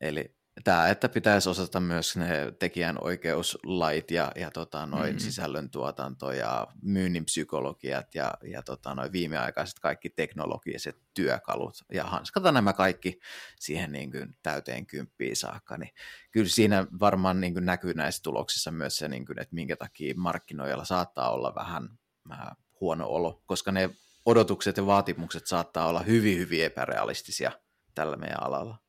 [0.00, 5.18] Eli tämä, että pitäisi osata myös ne tekijän oikeuslait ja, ja tota, noin mm-hmm.
[5.18, 12.72] sisällöntuotanto ja myynnin psykologiat ja, ja tota, noin viimeaikaiset kaikki teknologiset työkalut ja hanskata nämä
[12.72, 13.18] kaikki
[13.60, 15.90] siihen niin kuin täyteen kymppiin saakka, niin
[16.30, 20.14] kyllä siinä varmaan niin kuin näkyy näissä tuloksissa myös se, niin kuin, että minkä takia
[20.16, 21.88] markkinoilla saattaa olla vähän,
[22.28, 23.90] vähän huono olo, koska ne
[24.24, 27.52] odotukset ja vaatimukset saattaa olla hyvin, hyvin epärealistisia
[27.94, 28.87] tällä meidän alalla.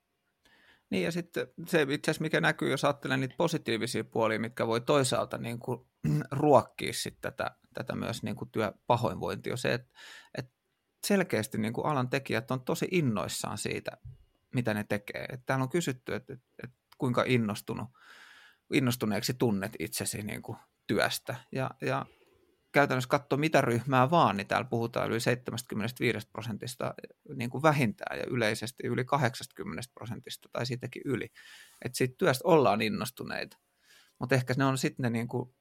[0.89, 4.81] Niin ja sitten se itse asiassa, mikä näkyy, jos ajattelee niitä positiivisia puolia, mitkä voi
[4.81, 5.87] toisaalta niin kuin
[6.31, 9.93] ruokkia sitten tätä, tätä myös niin kuin työpahoinvointia, se, että,
[10.37, 10.51] että
[11.07, 13.91] selkeästi niin kuin alan tekijät on tosi innoissaan siitä,
[14.55, 15.25] mitä ne tekee.
[15.29, 17.89] Että täällä on kysytty, että, että, että kuinka innostunut,
[18.73, 21.35] innostuneeksi tunnet itsesi niin kuin työstä.
[21.51, 22.05] Ja, ja
[22.71, 26.93] käytännössä katsoa mitä ryhmää vaan, niin täällä puhutaan yli 75 prosentista
[27.35, 31.27] niin kuin vähintään ja yleisesti yli 80 prosentista tai siitäkin yli.
[31.85, 33.57] Että siitä työstä ollaan innostuneita.
[34.19, 35.55] Mutta ehkä ne on sitten ne niin kuin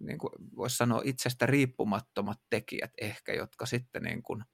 [0.00, 4.44] niin kuin voisi sanoa itsestä riippumattomat tekijät ehkä, jotka sitten niin kuin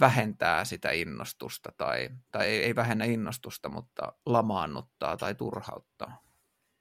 [0.00, 6.22] vähentää sitä innostusta tai, tai ei, ei vähennä innostusta, mutta lamaannuttaa tai turhauttaa.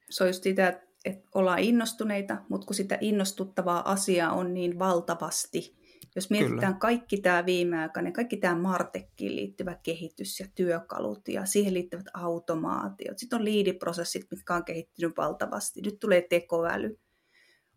[0.10, 0.87] Se on just sitä, että
[1.36, 5.78] ollaan innostuneita, mutta kun sitä innostuttavaa asiaa on niin valtavasti,
[6.16, 6.74] jos mietitään Kyllä.
[6.74, 13.40] kaikki tämä viimeaikainen, kaikki tämä Martekkiin liittyvä kehitys ja työkalut ja siihen liittyvät automaatiot, sitten
[13.40, 17.00] on liidiprosessit, mitkä on kehittynyt valtavasti, nyt tulee tekoäly,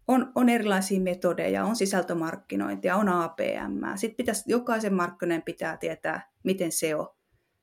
[0.08, 3.96] on, on erilaisia metodeja, on sisältömarkkinointia, on APM.
[3.96, 7.16] Sitten pitäisi, jokaisen markkinoiden pitää tietää, miten SEO,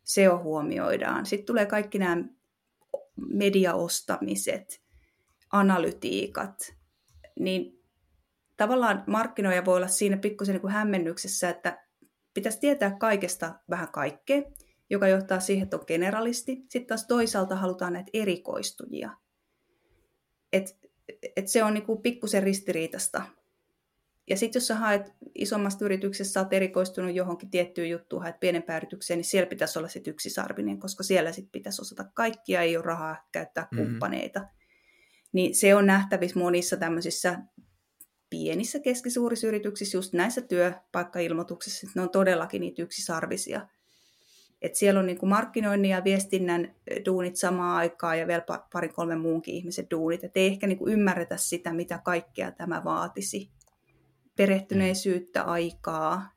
[0.03, 1.25] SEO huomioidaan.
[1.25, 2.23] Sitten tulee kaikki nämä
[3.17, 4.81] mediaostamiset,
[5.51, 6.75] analytiikat,
[7.39, 7.83] niin
[8.57, 11.87] tavallaan markkinoija voi olla siinä pikkusen niin kuin hämmennyksessä, että
[12.33, 14.41] pitäisi tietää kaikesta vähän kaikkea,
[14.89, 16.55] joka johtaa siihen, että on generalisti.
[16.55, 19.11] Sitten taas toisaalta halutaan näitä erikoistujia.
[20.53, 20.77] Et,
[21.35, 23.23] et se on niin kuin pikkusen ristiriitasta.
[24.29, 28.77] Ja sitten jos sä haet isommasta yrityksestä, sä oot erikoistunut johonkin tiettyyn juttuun, haet pienempään
[28.77, 32.85] yritykseen, niin siellä pitäisi olla sitten yksisarvinen, koska siellä sitten pitäisi osata kaikkia, ei ole
[32.85, 33.99] rahaa käyttää mm-hmm.
[35.37, 37.39] Niin se on nähtävissä monissa tämmöisissä
[38.29, 43.67] pienissä keskisuurissa yrityksissä, just näissä työpaikkailmoituksissa, ne on todellakin niitä yksisarvisia.
[44.61, 46.75] Et siellä on niin kuin markkinoinnin ja viestinnän
[47.05, 50.23] duunit samaan aikaan ja vielä pari kolme muunkin ihmisen duunit.
[50.23, 53.51] Et ei ehkä niin kuin ymmärretä sitä, mitä kaikkea tämä vaatisi.
[54.35, 56.31] Perehtyneisyyttä, aikaa,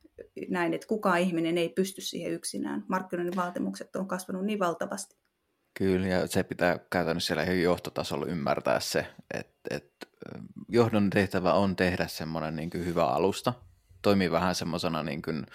[0.49, 2.85] näin, että kukaan ihminen ei pysty siihen yksinään.
[2.89, 5.20] Markkinoinnin vaatimukset on kasvanut niin valtavasti.
[5.81, 10.07] Kyllä, ja se pitää käytännössä siellä johtotasolla ymmärtää se, että, että
[10.68, 13.53] johdon tehtävä on tehdä semmoinen niin hyvä alusta,
[14.03, 15.47] toimii vähän semmoisena niin kuin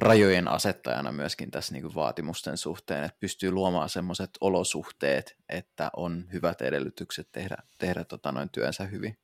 [0.00, 6.24] rajojen asettajana myöskin tässä niin kuin vaatimusten suhteen, että pystyy luomaan semmoiset olosuhteet, että on
[6.32, 9.18] hyvät edellytykset tehdä, tehdä tota noin työnsä hyvin.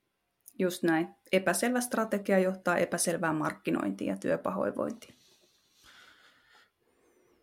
[0.59, 1.09] Just näin.
[1.33, 5.20] Epäselvä strategia johtaa epäselvään markkinointiin ja työpahoinvointiin.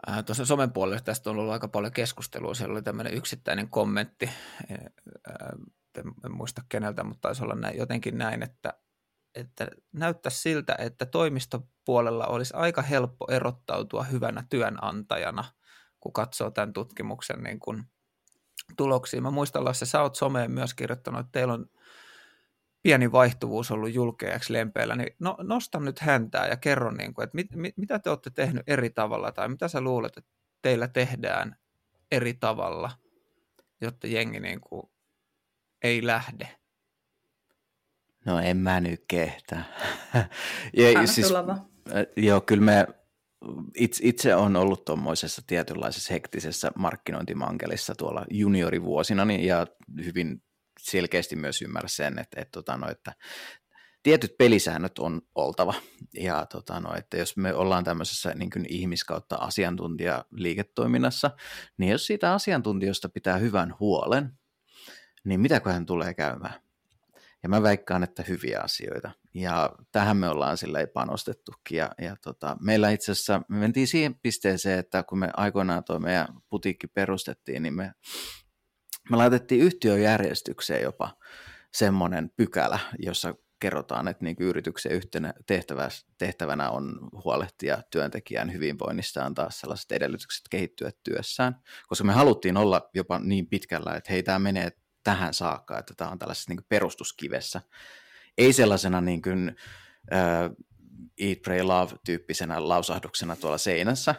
[0.10, 2.54] Äh, tuossa somen puolella tästä on ollut aika paljon keskustelua.
[2.54, 4.30] Siellä oli tämmöinen yksittäinen kommentti,
[4.72, 4.78] äh,
[6.26, 8.74] en muista keneltä, mutta taisi olla näin, jotenkin näin, että,
[9.36, 15.44] että näyttää siltä, että toimistopuolella olisi aika helppo erottautua hyvänä työnantajana,
[16.00, 17.84] kun katsoo tämän tutkimuksen niin kuin
[18.78, 19.22] tuloksia.
[19.22, 21.66] Mä muistan, Lasse, sä oot someen myös kirjoittanut, että teillä on
[22.88, 27.36] pieni vaihtuvuus ollut julkeaksi lempeillä, niin no, nosta nyt häntää ja kerro, niin kuin, että
[27.36, 30.32] mit, mit, mitä te olette tehnyt eri tavalla tai mitä sä luulet, että
[30.62, 31.56] teillä tehdään
[32.12, 32.92] eri tavalla,
[33.82, 34.84] jotta jengi niin kuin
[35.84, 36.50] ei lähde?
[38.26, 39.64] No en mä nyt kehtä.
[40.78, 41.34] ja, siis,
[42.18, 42.88] joo, kyllä me
[43.76, 49.68] itse, itse on ollut tuommoisessa tietynlaisessa hektisessä markkinointimankelissa tuolla juniorivuosina niin, ja
[50.06, 50.42] hyvin
[50.80, 53.14] selkeästi myös ymmärrä sen, että, että, tota, no, että
[54.04, 55.74] tietyt pelisäännöt on oltava.
[56.14, 61.32] Ja tota, no, että jos me ollaan tämmöisessä niin kuin ihmiskautta asiantuntijaliiketoiminnassa,
[61.78, 64.32] niin jos siitä asiantuntijosta pitää hyvän huolen,
[65.24, 66.62] niin mitäköhän tulee käymään?
[67.44, 69.12] Ja mä väikkaan, että hyviä asioita.
[69.34, 71.78] Ja tähän me ollaan sillä panostettukin.
[71.78, 76.00] Ja, ja tota, meillä itse asiassa, me mentiin siihen pisteeseen, että kun me aikoinaan tuo
[76.00, 77.92] meidän putiikki perustettiin, niin me,
[79.10, 81.18] me laitettiin yhtiöjärjestykseen jopa
[81.74, 85.34] semmoinen pykälä, jossa kerrotaan, että niin yrityksen yhtenä
[86.18, 91.56] tehtävänä on huolehtia työntekijän hyvinvoinnista antaa sellaiset edellytykset kehittyä työssään,
[91.88, 94.72] koska me haluttiin olla jopa niin pitkällä, että hei, tämä menee
[95.04, 97.62] tähän saakka, että tämä on tällaisessa niin perustuskivessä.
[98.38, 99.56] Ei sellaisena niin kuin,
[100.12, 100.68] uh,
[101.20, 104.16] Eat, Pray, Love-tyyppisenä lausahduksena tuolla seinässä,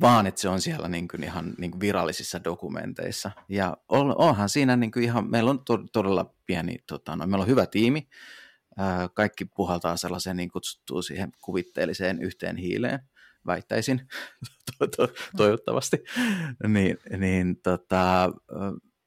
[0.00, 3.30] vaan että se on siellä niin kuin ihan niin kuin virallisissa dokumenteissa.
[3.48, 3.76] Ja
[4.18, 7.66] onhan siinä niin kuin ihan, meillä on to, todella pieni, tota, no, meillä on hyvä
[7.66, 8.08] tiimi,
[9.14, 13.00] kaikki puhaltaa sellaiseen niin kutsuttuun siihen kuvitteelliseen yhteen hiileen,
[13.46, 14.08] väittäisin,
[14.78, 15.96] to, to, toivottavasti.
[16.68, 18.32] niin, niin tota,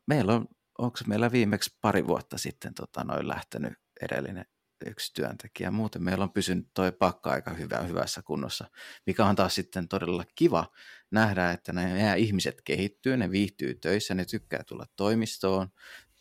[0.07, 4.45] meillä on onko meillä viimeksi pari vuotta sitten tota, noin lähtenyt edellinen
[4.89, 5.71] yksi työntekijä.
[5.71, 8.65] Muuten meillä on pysynyt tuo pakka aika hyvä, hyvässä kunnossa,
[9.05, 10.65] mikä on taas sitten todella kiva
[11.11, 15.67] nähdä, että nämä ihmiset kehittyy, ne viihtyy töissä, ne tykkää tulla toimistoon.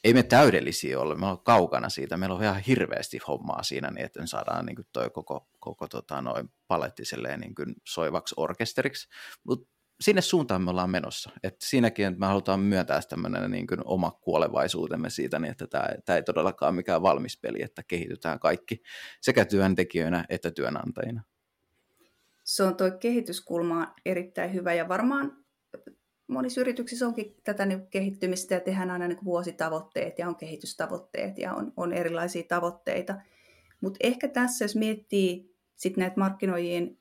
[0.04, 4.06] Ei me täydellisiä ole, me ollaan kaukana siitä, meillä on ihan hirveästi hommaa siinä, niin
[4.06, 7.02] että me saadaan niin toi koko, koko tota, noin paletti
[7.36, 9.08] niin kuin soivaksi orkesteriksi,
[9.44, 9.72] mutta
[10.03, 11.30] sinne suuntaan me ollaan menossa.
[11.42, 15.88] Et siinäkin, että me halutaan myöntää tämmöinen niin kuin oma kuolevaisuutemme siitä, niin että tämä,
[16.05, 18.82] tämä ei todellakaan mikään valmis peli, että kehitytään kaikki
[19.20, 21.22] sekä työntekijöinä että työnantajina.
[22.44, 25.44] Se on tuo kehityskulma erittäin hyvä ja varmaan
[26.26, 31.55] monissa yrityksissä onkin tätä niin kehittymistä ja tehdään aina niin vuositavoitteet ja on kehitystavoitteet ja
[31.55, 33.14] on, on erilaisia tavoitteita.
[33.80, 36.98] Mutta ehkä tässä, jos miettii sit näitä markkinoijien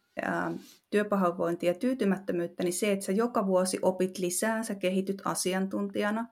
[0.89, 6.27] työpahoinvointia ja tyytymättömyyttä, niin se, että sä joka vuosi opit lisää, sä kehityt asiantuntijana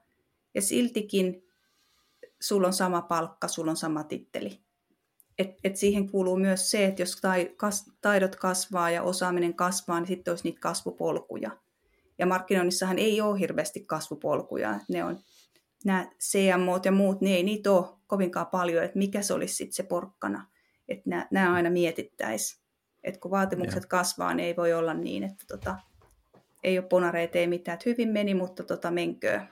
[0.56, 1.44] ja siltikin
[2.42, 4.60] sulla on sama palkka, sulla on sama titteli.
[5.40, 7.22] Et, et siihen kuuluu myös se, että jos
[8.02, 11.52] taidot kasvaa ja osaaminen kasvaa, niin sitten olisi niitä kasvupolkuja.
[12.18, 14.80] Ja markkinoinnissahan ei ole hirveästi kasvupolkuja.
[14.90, 15.20] Ne on
[15.86, 19.74] nämä CMO ja muut, niin ei niitä ole kovinkaan paljon, että mikä se olisi sitten
[19.74, 20.48] se porkkana.
[20.90, 22.59] Että nämä aina mietittäisiin.
[23.04, 23.88] Että kun vaatimukset ja.
[23.88, 25.76] kasvaa, niin ei voi olla niin, että tota,
[26.64, 27.74] ei ole ponareita, ei mitään.
[27.74, 29.50] Että hyvin meni, mutta tota, menköön.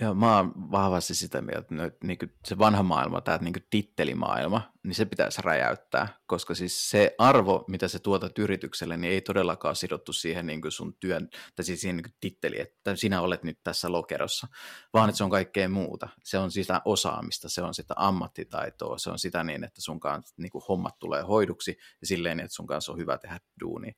[0.00, 4.94] Joo, mä oon vahvasti sitä mieltä, että niin se vanha maailma, tämä niin tittelimaailma, niin
[4.94, 10.12] se pitäisi räjäyttää, koska siis se arvo, mitä se tuotat yritykselle, niin ei todellakaan sidottu
[10.12, 14.46] siihen niin sun työn, tai siis siihen niin titteliin, että sinä olet nyt tässä lokerossa,
[14.92, 16.08] vaan että se on kaikkea muuta.
[16.24, 20.34] Se on sitä osaamista, se on sitä ammattitaitoa, se on sitä niin, että sun kanssa
[20.38, 23.92] niin hommat tulee hoiduksi ja silleen, että sun kanssa on hyvä tehdä duuni.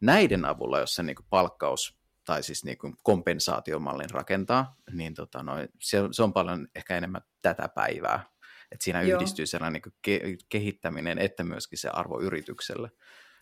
[0.00, 5.52] Näiden avulla, jos se niin palkkaus tai siis niin kuin kompensaatiomallin rakentaa, niin tota no,
[5.80, 8.32] se, se on paljon ehkä enemmän tätä päivää.
[8.72, 9.16] Että siinä Joo.
[9.16, 12.90] yhdistyy sellainen niin ke- kehittäminen, että myöskin se arvo yritykselle.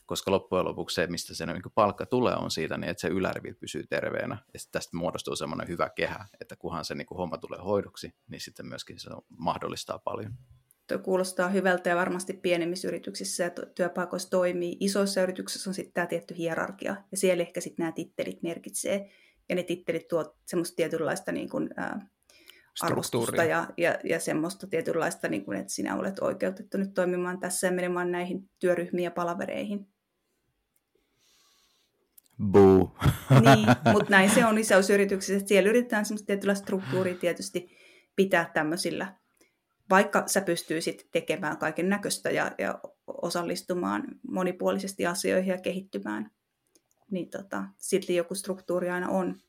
[0.07, 3.55] Koska loppujen lopuksi se, mistä se niin palkka tulee, on siitä, niin että se ylärivi
[3.55, 4.39] pysyy terveenä.
[4.55, 8.67] Ja tästä muodostuu semmoinen hyvä kehä, että kunhan se niin homma tulee hoidoksi, niin sitten
[8.67, 10.35] myöskin se mahdollistaa paljon.
[10.91, 14.77] Tuo kuulostaa hyvältä ja varmasti pienemmissä yrityksissä ja työpaikoissa toimii.
[14.81, 19.11] Isoissa yrityksissä on sitten tämä tietty hierarkia ja siellä ehkä sitten nämä tittelit merkitsee
[19.49, 22.07] ja ne tittelit tuo semmoista tietynlaista niin kuin, ää,
[22.81, 27.67] arvostusta ja, ja, ja semmoista tietynlaista, niin kuin, että sinä olet oikeutettu nyt toimimaan tässä
[27.67, 29.87] ja menemään näihin työryhmiin ja palavereihin.
[32.43, 32.97] Boo.
[33.31, 37.71] niin, mutta näin se on isoissa yrityksissä, että siellä yritetään semmoista tietynlaista struktuuria tietysti
[38.17, 39.20] pitää tämmöisillä
[39.91, 46.31] vaikka sä pystyisit tekemään kaiken näköistä ja, ja osallistumaan monipuolisesti asioihin ja kehittymään,
[47.11, 49.41] niin tota, silti joku struktuuri aina on.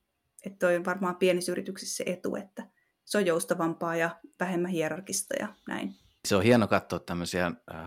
[0.45, 2.67] Että toi on varmaan pienissä yrityksissä se etu, että
[3.05, 5.95] se on joustavampaa ja vähemmän hierarkista ja näin.
[6.27, 7.81] Se on hieno katsoa tämmöisiä äh,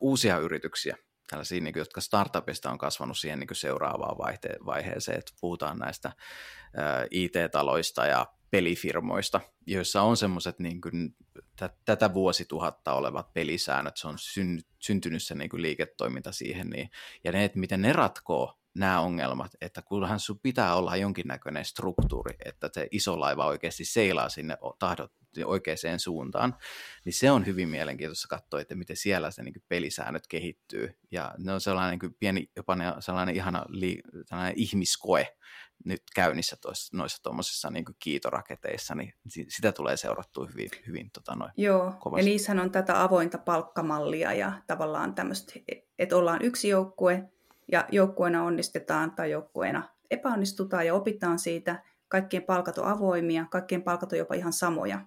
[0.00, 0.96] uusia yrityksiä,
[1.30, 6.08] tällaisia, niin kuin, jotka startupista on kasvanut siihen niin seuraavaan vaihte- vaiheeseen, että puhutaan näistä
[6.08, 6.14] äh,
[7.10, 10.80] IT-taloista ja pelifirmoista, joissa on semmoiset niin
[11.84, 16.90] tätä vuosituhatta olevat pelisäännöt, se on syn- syntynyt se niin kuin liiketoiminta siihen, niin,
[17.24, 22.34] ja ne, että miten ne ratkoo nämä ongelmat, että kunhan sun pitää olla jonkinnäköinen struktuuri,
[22.44, 25.12] että se iso laiva oikeasti seilaa sinne tahdot
[25.44, 26.56] oikeaan suuntaan,
[27.04, 30.98] niin se on hyvin mielenkiintoista katsoa, että miten siellä se niin pelisäännöt kehittyy.
[31.10, 35.36] Ja ne on sellainen niin pieni, jopa sellainen ihana li, sellainen ihmiskoe
[35.84, 39.14] nyt käynnissä toissa, noissa tuommoisissa niin kiitoraketeissa, niin
[39.48, 42.20] sitä tulee seurattua hyvin, hyvin tota noin, Joo, kovasti.
[42.20, 45.52] ja niissähän on tätä avointa palkkamallia ja tavallaan tämmöistä,
[45.98, 47.28] että ollaan yksi joukkue
[47.72, 51.82] ja joukkueena onnistetaan tai joukkueena epäonnistutaan ja opitaan siitä.
[52.08, 55.06] Kaikkien palkat on avoimia, kaikkien palkat on jopa ihan samoja.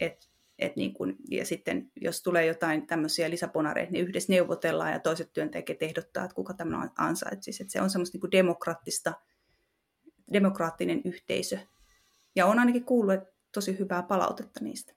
[0.00, 5.00] Et, et niin kun, ja sitten jos tulee jotain tämmöisiä lisäponareita, niin yhdessä neuvotellaan ja
[5.00, 7.62] toiset työntekijät ehdottaa, että kuka tämmöinen ansaitsisi.
[7.62, 9.12] Et se on semmoista niin demokraattista
[10.32, 11.58] demokraattinen yhteisö.
[12.36, 13.20] Ja on ainakin kuullut
[13.52, 14.92] tosi hyvää palautetta niistä.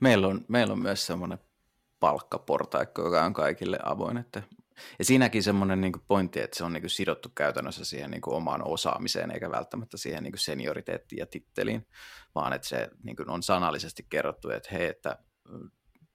[0.00, 1.38] Meillä on, meillä on myös semmoinen
[2.00, 4.16] palkkaportaikko, joka on kaikille avoin.
[4.16, 4.42] Että,
[4.98, 9.30] ja siinäkin semmoinen niin pointti, että se on niin sidottu käytännössä siihen niin omaan osaamiseen,
[9.30, 11.86] eikä välttämättä siihen niin senioriteettiin ja titteliin,
[12.34, 15.18] vaan että se niin on sanallisesti kerrottu, että hei, että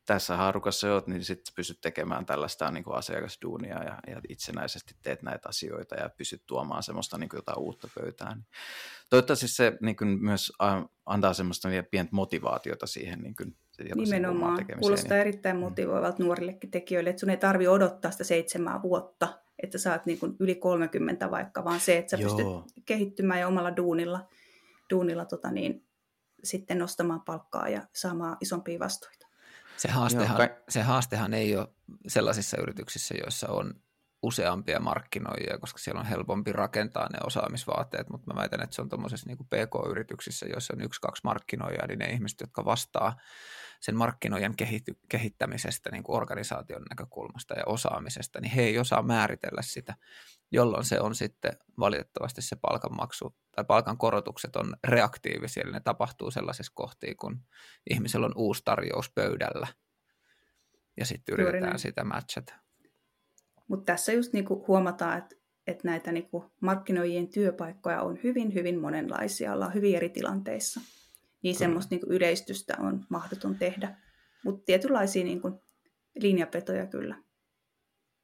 [0.09, 5.21] tässä haarukassa oot, niin sitten pystyt tekemään tällaista niin kuin asiakasduunia ja, ja itsenäisesti teet
[5.21, 8.45] näitä asioita ja pystyt tuomaan semmoista niin kuin jotain uutta pöytään.
[9.09, 10.51] Toivottavasti se niin kuin myös
[11.05, 13.55] antaa semmoista pientä motivaatiota siihen niin kuin,
[13.95, 14.65] Nimenomaan.
[14.79, 15.21] Kuulostaa niin...
[15.21, 15.59] erittäin mm.
[15.59, 20.19] motivoivalta nuorillekin tekijöille, että sun ei tarvi odottaa sitä seitsemää vuotta, että sä oot niin
[20.19, 22.35] kuin yli 30 vaikka, vaan se, että sä Joo.
[22.35, 24.27] pystyt kehittymään ja omalla duunilla,
[24.89, 25.85] duunilla tota niin,
[26.43, 29.28] sitten nostamaan palkkaa ja saamaan isompia vastuita.
[29.79, 30.49] Se haastehan, Joo, kai...
[30.69, 31.67] se haastehan ei ole
[32.07, 33.73] sellaisissa yrityksissä, joissa on
[34.21, 38.89] useampia markkinoijia, koska siellä on helpompi rakentaa ne osaamisvaateet, mutta mä väitän, että se on
[38.89, 43.15] tuommoisessa niin PK-yrityksissä, joissa on yksi, kaksi markkinoijaa, niin ne ihmiset, jotka vastaa
[43.79, 49.61] sen markkinoijan kehity, kehittämisestä niin kuin organisaation näkökulmasta ja osaamisesta, niin he ei osaa määritellä
[49.61, 49.95] sitä,
[50.51, 56.71] jolloin se on sitten valitettavasti se palkanmaksu tai palkankorotukset on reaktiivisia, eli ne tapahtuu sellaisessa
[56.75, 57.45] kohtiin, kun
[57.89, 59.67] ihmisellä on uusi tarjous pöydällä
[60.97, 62.68] ja sitten yritetään sitä matchata.
[63.69, 68.79] Mutta tässä just niinku huomataan, että että näitä niin kuin markkinoijien työpaikkoja on hyvin, hyvin
[68.79, 70.79] monenlaisia, ollaan hyvin eri tilanteissa.
[70.79, 71.59] Niin Kyllä.
[71.59, 73.95] semmoista niin kuin yleistystä on mahdoton tehdä,
[74.43, 75.53] mutta tietynlaisia niin kuin
[76.15, 77.15] linjapetoja kyllä.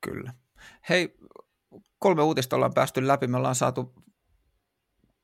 [0.01, 0.33] Kyllä.
[0.89, 1.17] Hei,
[1.99, 3.27] kolme uutista ollaan päästy läpi.
[3.27, 3.93] Me ollaan saatu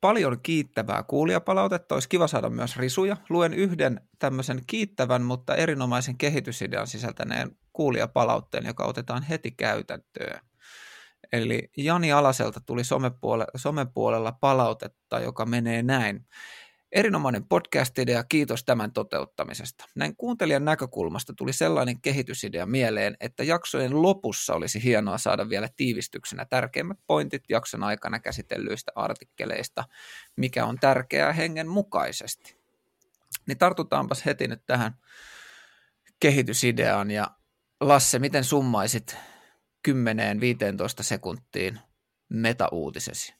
[0.01, 1.95] paljon kiittävää kuulijapalautetta.
[1.95, 3.17] Olisi kiva saada myös risuja.
[3.29, 10.41] Luen yhden tämmöisen kiittävän, mutta erinomaisen kehitysidean sisältäneen kuulijapalautteen, joka otetaan heti käytäntöön.
[11.33, 16.25] Eli Jani Alaselta tuli somepuolella, somepuolella palautetta, joka menee näin.
[16.91, 19.85] Erinomainen podcast-idea, kiitos tämän toteuttamisesta.
[19.95, 26.45] Näin kuuntelijan näkökulmasta tuli sellainen kehitysidea mieleen, että jaksojen lopussa olisi hienoa saada vielä tiivistyksenä
[26.45, 29.83] tärkeimmät pointit jakson aikana käsitellyistä artikkeleista,
[30.35, 32.55] mikä on tärkeää hengen mukaisesti.
[33.47, 34.93] Niin tartutaanpas heti nyt tähän
[36.19, 37.27] kehitysideaan ja
[37.81, 39.17] Lasse, miten summaisit
[39.87, 39.91] 10-15
[41.01, 41.79] sekuntiin
[42.29, 43.33] meta-uutisesi?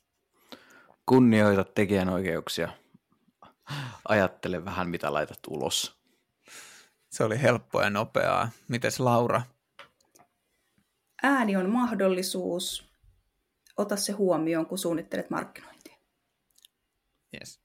[1.06, 2.81] Kunnioita tekijänoikeuksia
[4.07, 6.01] ajattele vähän, mitä laitat ulos.
[7.11, 8.49] Se oli helppoa ja nopeaa.
[8.67, 9.41] Mites Laura?
[11.24, 12.91] Ääni on mahdollisuus.
[13.78, 15.97] Ota se huomioon, kun suunnittelet markkinointia.
[17.34, 17.61] Yes.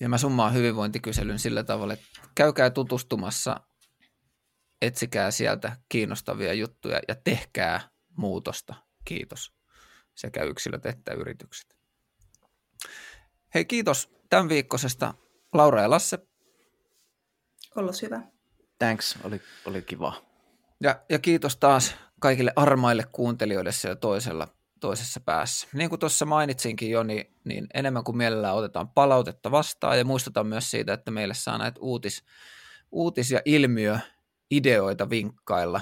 [0.00, 3.60] Ja mä summaan hyvinvointikyselyn sillä tavalla, että käykää tutustumassa,
[4.82, 8.74] etsikää sieltä kiinnostavia juttuja ja tehkää muutosta.
[9.04, 9.52] Kiitos.
[10.14, 11.79] Sekä yksilöt että yritykset.
[13.54, 15.14] Hei, kiitos tämän viikkoisesta
[15.52, 16.18] Laura ja Lasse.
[17.76, 18.20] Ollos hyvä.
[18.78, 20.14] Thanks, oli, oli kiva.
[20.80, 24.48] Ja, ja kiitos taas kaikille armaille kuuntelijoille siellä toisella,
[24.80, 25.68] toisessa päässä.
[25.72, 30.46] Niin kuin tuossa mainitsinkin jo, niin, niin enemmän kuin mielellään otetaan palautetta vastaan ja muistutan
[30.46, 32.24] myös siitä, että meille saa näitä uutis,
[32.92, 35.80] uutis- ja ilmiöideoita vinkkailla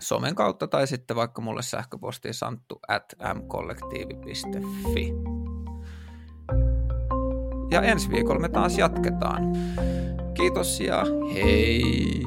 [0.00, 5.12] somen kautta tai sitten vaikka mulle sähköpostiin santtu at mkollektiivi.fi.
[7.76, 9.52] Ja ensi viikolla me taas jatketaan.
[10.34, 11.04] Kiitos ja
[11.34, 12.22] hei!